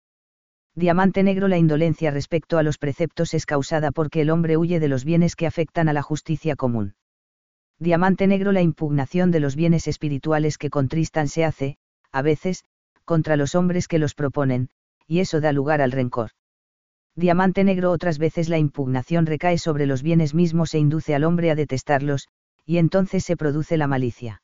Diamante 0.75 1.23
negro 1.23 1.47
La 1.47 1.59
indolencia 1.59 2.11
respecto 2.11 2.59
a 2.59 2.65
los 2.65 2.77
preceptos 2.77 3.35
es 3.35 3.47
causada 3.47 3.93
porque 3.93 4.21
el 4.21 4.31
hombre 4.31 4.57
huye 4.57 4.81
de 4.81 4.89
los 4.89 5.05
bienes 5.05 5.37
que 5.37 5.47
afectan 5.47 5.89
a 5.89 5.93
la 5.93 6.03
justicia 6.03 6.57
común. 6.57 6.97
Diamante 7.79 8.27
negro 8.27 8.51
La 8.51 8.61
impugnación 8.61 9.31
de 9.31 9.39
los 9.39 9.55
bienes 9.55 9.87
espirituales 9.87 10.59
que 10.59 10.71
contristan 10.71 11.29
se 11.29 11.45
hace, 11.45 11.77
a 12.11 12.21
veces, 12.23 12.65
contra 13.05 13.37
los 13.37 13.55
hombres 13.55 13.87
que 13.87 14.01
los 14.01 14.17
proponen, 14.17 14.71
y 15.07 15.21
eso 15.21 15.41
da 15.41 15.53
lugar 15.53 15.81
al 15.83 15.93
rencor. 15.93 16.31
Diamante 17.19 17.65
negro 17.65 17.91
otras 17.91 18.17
veces 18.17 18.49
la 18.49 18.59
impugnación 18.59 19.27
recae 19.27 19.59
sobre 19.59 19.87
los 19.87 20.05
bienes 20.05 20.35
mismos 20.35 20.73
e 20.73 20.79
induce 20.79 21.17
al 21.17 21.25
hombre 21.25 21.51
a 21.51 21.57
detestarlos, 21.57 22.29
y 22.65 22.79
entonces 22.79 23.25
se 23.25 23.37
produce 23.37 23.77
la 23.77 23.89
malicia. 23.89 24.41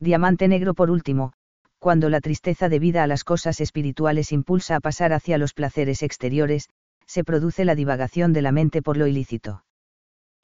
Diamante 0.00 0.48
negro 0.48 0.74
por 0.74 0.90
último, 0.90 1.34
cuando 1.78 2.10
la 2.10 2.20
tristeza 2.20 2.68
debida 2.68 3.04
a 3.04 3.06
las 3.06 3.22
cosas 3.22 3.60
espirituales 3.60 4.32
impulsa 4.32 4.74
a 4.74 4.80
pasar 4.80 5.12
hacia 5.12 5.38
los 5.38 5.54
placeres 5.54 6.02
exteriores, 6.02 6.68
se 7.06 7.22
produce 7.22 7.64
la 7.64 7.76
divagación 7.76 8.32
de 8.32 8.42
la 8.42 8.50
mente 8.50 8.82
por 8.82 8.96
lo 8.96 9.06
ilícito. 9.06 9.64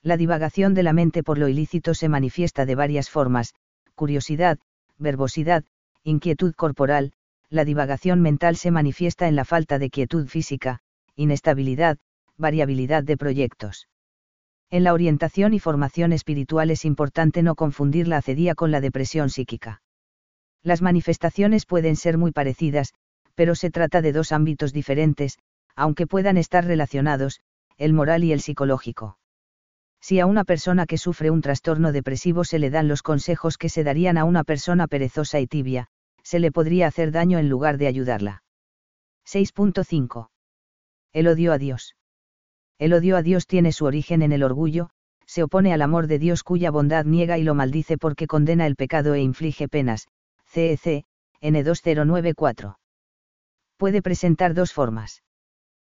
La 0.02 0.16
divagación 0.16 0.72
de 0.72 0.84
la 0.84 0.92
mente 0.92 1.24
por 1.24 1.36
lo 1.36 1.48
ilícito 1.48 1.94
se 1.94 2.08
manifiesta 2.08 2.64
de 2.64 2.76
varias 2.76 3.10
formas, 3.10 3.54
curiosidad, 3.96 4.60
verbosidad, 4.98 5.64
inquietud 6.04 6.54
corporal, 6.54 7.12
la 7.48 7.64
divagación 7.64 8.20
mental 8.20 8.54
se 8.54 8.70
manifiesta 8.70 9.26
en 9.26 9.34
la 9.34 9.44
falta 9.44 9.80
de 9.80 9.90
quietud 9.90 10.28
física, 10.28 10.80
inestabilidad, 11.20 11.98
variabilidad 12.38 13.04
de 13.04 13.18
proyectos. 13.18 13.88
En 14.70 14.85
la 14.85 14.94
orientación 14.94 15.52
y 15.52 15.59
formación 15.59 16.12
espiritual 16.12 16.70
es 16.70 16.85
importante 16.85 17.42
no 17.42 17.56
confundir 17.56 18.09
la 18.09 18.16
acedía 18.16 18.54
con 18.54 18.70
la 18.70 18.80
depresión 18.80 19.28
psíquica. 19.28 19.83
Las 20.62 20.80
manifestaciones 20.80 21.66
pueden 21.66 21.96
ser 21.96 22.16
muy 22.16 22.33
parecidas, 22.33 22.94
pero 23.35 23.54
se 23.54 23.70
trata 23.70 24.00
de 24.00 24.12
dos 24.12 24.33
ámbitos 24.33 24.72
diferentes, 24.72 25.38
aunque 25.76 26.06
puedan 26.06 26.38
estar 26.38 26.64
relacionados, 26.64 27.40
el 27.76 27.92
moral 27.92 28.24
y 28.24 28.33
el 28.33 28.40
psicológico. 28.40 29.18
Si 30.00 30.20
a 30.20 30.26
una 30.26 30.44
persona 30.44 30.87
que 30.87 30.96
sufre 30.96 31.30
un 31.30 31.42
trastorno 31.42 31.92
depresivo 31.92 32.44
se 32.44 32.59
le 32.59 32.70
dan 32.70 32.88
los 32.88 33.02
consejos 33.02 33.59
que 33.59 33.68
se 33.68 33.85
darían 33.85 34.16
a 34.16 34.24
una 34.24 34.44
persona 34.44 34.87
perezosa 34.87 35.40
y 35.40 35.46
tibia, 35.46 35.88
se 36.22 36.38
le 36.38 36.50
podría 36.50 36.87
hacer 36.87 37.12
daño 37.12 37.38
en 37.38 37.50
lugar 37.50 37.76
de 37.76 37.87
ayudarla. 37.87 38.42
6.5. 39.26 40.28
El 41.12 41.26
odio 41.26 41.52
a 41.52 41.58
Dios. 41.58 41.96
El 42.78 42.92
odio 42.92 43.16
a 43.16 43.22
Dios 43.22 43.46
tiene 43.46 43.72
su 43.72 43.84
origen 43.84 44.22
en 44.22 44.32
el 44.32 44.42
orgullo, 44.42 44.90
se 45.26 45.42
opone 45.42 45.72
al 45.72 45.82
amor 45.82 46.06
de 46.06 46.18
Dios 46.18 46.42
cuya 46.42 46.70
bondad 46.70 47.04
niega 47.04 47.36
y 47.38 47.42
lo 47.42 47.54
maldice 47.54 47.98
porque 47.98 48.26
condena 48.26 48.66
el 48.66 48.76
pecado 48.76 49.14
e 49.14 49.20
inflige 49.20 49.68
penas. 49.68 50.08
CEC, 50.46 51.04
N2094. 51.40 52.76
Puede 53.76 54.02
presentar 54.02 54.54
dos 54.54 54.72
formas. 54.72 55.22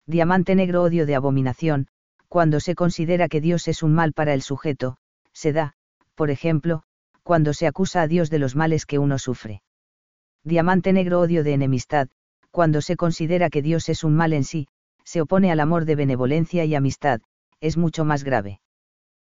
Diamante 0.06 0.54
negro 0.54 0.82
odio 0.82 1.06
de 1.06 1.14
abominación, 1.14 1.88
cuando 2.28 2.60
se 2.60 2.74
considera 2.74 3.28
que 3.28 3.40
Dios 3.40 3.68
es 3.68 3.82
un 3.82 3.92
mal 3.92 4.12
para 4.12 4.34
el 4.34 4.42
sujeto, 4.42 4.96
se 5.32 5.52
da, 5.52 5.74
por 6.14 6.30
ejemplo, 6.30 6.82
cuando 7.22 7.52
se 7.54 7.66
acusa 7.66 8.02
a 8.02 8.08
Dios 8.08 8.30
de 8.30 8.38
los 8.38 8.56
males 8.56 8.86
que 8.86 8.98
uno 8.98 9.18
sufre. 9.18 9.62
Diamante 10.42 10.92
negro 10.92 11.20
odio 11.20 11.44
de 11.44 11.52
enemistad, 11.52 12.08
cuando 12.50 12.80
se 12.80 12.96
considera 12.96 13.50
que 13.50 13.62
Dios 13.62 13.88
es 13.88 14.04
un 14.04 14.14
mal 14.14 14.32
en 14.32 14.44
sí, 14.44 14.68
se 15.12 15.20
opone 15.20 15.52
al 15.52 15.60
amor 15.60 15.84
de 15.84 15.94
benevolencia 15.94 16.64
y 16.64 16.74
amistad, 16.74 17.20
es 17.60 17.76
mucho 17.76 18.02
más 18.02 18.24
grave. 18.24 18.62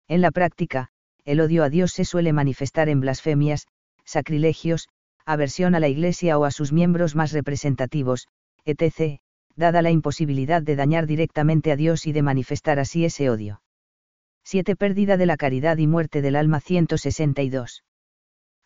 En 0.08 0.20
la 0.20 0.32
práctica, 0.32 0.88
el 1.24 1.40
odio 1.40 1.62
a 1.62 1.70
Dios 1.70 1.92
se 1.92 2.04
suele 2.04 2.32
manifestar 2.32 2.88
en 2.88 2.98
blasfemias, 2.98 3.68
sacrilegios, 4.04 4.88
aversión 5.24 5.76
a 5.76 5.80
la 5.80 5.86
Iglesia 5.86 6.36
o 6.36 6.44
a 6.44 6.50
sus 6.50 6.72
miembros 6.72 7.14
más 7.14 7.30
representativos, 7.30 8.26
etc., 8.64 9.20
dada 9.54 9.80
la 9.80 9.92
imposibilidad 9.92 10.62
de 10.62 10.74
dañar 10.74 11.06
directamente 11.06 11.70
a 11.70 11.76
Dios 11.76 12.08
y 12.08 12.12
de 12.12 12.22
manifestar 12.22 12.80
así 12.80 13.04
ese 13.04 13.30
odio. 13.30 13.62
7. 14.42 14.74
Pérdida 14.74 15.16
de 15.16 15.26
la 15.26 15.36
caridad 15.36 15.76
y 15.76 15.86
muerte 15.86 16.22
del 16.22 16.34
alma 16.34 16.58
162. 16.58 17.84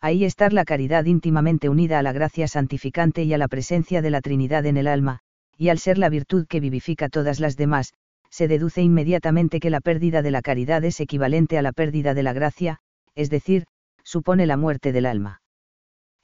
Ahí 0.01 0.25
estar 0.25 0.51
la 0.51 0.65
caridad 0.65 1.05
íntimamente 1.05 1.69
unida 1.69 1.99
a 1.99 2.01
la 2.01 2.11
gracia 2.11 2.47
santificante 2.47 3.21
y 3.21 3.35
a 3.35 3.37
la 3.37 3.49
presencia 3.49 4.01
de 4.01 4.09
la 4.09 4.21
Trinidad 4.21 4.65
en 4.65 4.77
el 4.77 4.87
alma, 4.87 5.19
y 5.57 5.69
al 5.69 5.79
ser 5.79 5.97
la 5.97 6.09
virtud 6.09 6.47
que 6.47 6.59
vivifica 6.59 7.09
todas 7.09 7.39
las 7.39 7.57
demás, 7.57 7.93
se 8.29 8.47
deduce 8.47 8.81
inmediatamente 8.81 9.59
que 9.59 9.69
la 9.69 9.79
pérdida 9.79 10.21
de 10.21 10.31
la 10.31 10.41
caridad 10.41 10.83
es 10.83 10.99
equivalente 10.99 11.57
a 11.57 11.61
la 11.61 11.71
pérdida 11.71 12.13
de 12.13 12.23
la 12.23 12.33
gracia, 12.33 12.79
es 13.15 13.29
decir, 13.29 13.65
supone 14.03 14.47
la 14.47 14.57
muerte 14.57 14.91
del 14.91 15.05
alma. 15.05 15.41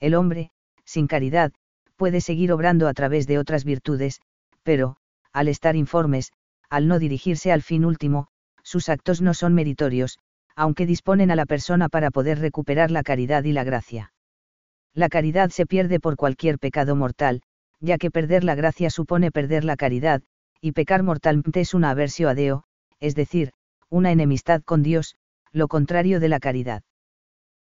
El 0.00 0.14
hombre, 0.14 0.50
sin 0.84 1.06
caridad, 1.06 1.52
puede 1.96 2.20
seguir 2.20 2.52
obrando 2.52 2.88
a 2.88 2.94
través 2.94 3.26
de 3.26 3.38
otras 3.38 3.64
virtudes, 3.64 4.20
pero, 4.62 4.96
al 5.32 5.48
estar 5.48 5.76
informes, 5.76 6.32
al 6.68 6.88
no 6.88 6.98
dirigirse 6.98 7.52
al 7.52 7.62
fin 7.62 7.84
último, 7.84 8.28
sus 8.62 8.88
actos 8.88 9.20
no 9.20 9.34
son 9.34 9.54
meritorios, 9.54 10.18
aunque 10.56 10.86
disponen 10.86 11.30
a 11.30 11.36
la 11.36 11.46
persona 11.46 11.88
para 11.88 12.10
poder 12.10 12.38
recuperar 12.38 12.90
la 12.90 13.02
caridad 13.02 13.44
y 13.44 13.52
la 13.52 13.64
gracia. 13.64 14.12
La 14.94 15.08
caridad 15.08 15.50
se 15.50 15.66
pierde 15.66 16.00
por 16.00 16.16
cualquier 16.16 16.58
pecado 16.58 16.96
mortal, 16.96 17.42
ya 17.80 17.98
que 17.98 18.10
perder 18.10 18.44
la 18.44 18.54
gracia 18.54 18.90
supone 18.90 19.30
perder 19.30 19.64
la 19.64 19.76
caridad, 19.76 20.22
y 20.60 20.72
pecar 20.72 21.02
mortalmente 21.02 21.60
es 21.60 21.74
una 21.74 21.90
aversión 21.90 22.30
a 22.30 22.34
Deo, 22.34 22.64
es 23.00 23.14
decir, 23.14 23.52
una 23.88 24.12
enemistad 24.12 24.62
con 24.62 24.82
Dios, 24.82 25.16
lo 25.52 25.68
contrario 25.68 26.20
de 26.20 26.28
la 26.28 26.40
caridad. 26.40 26.82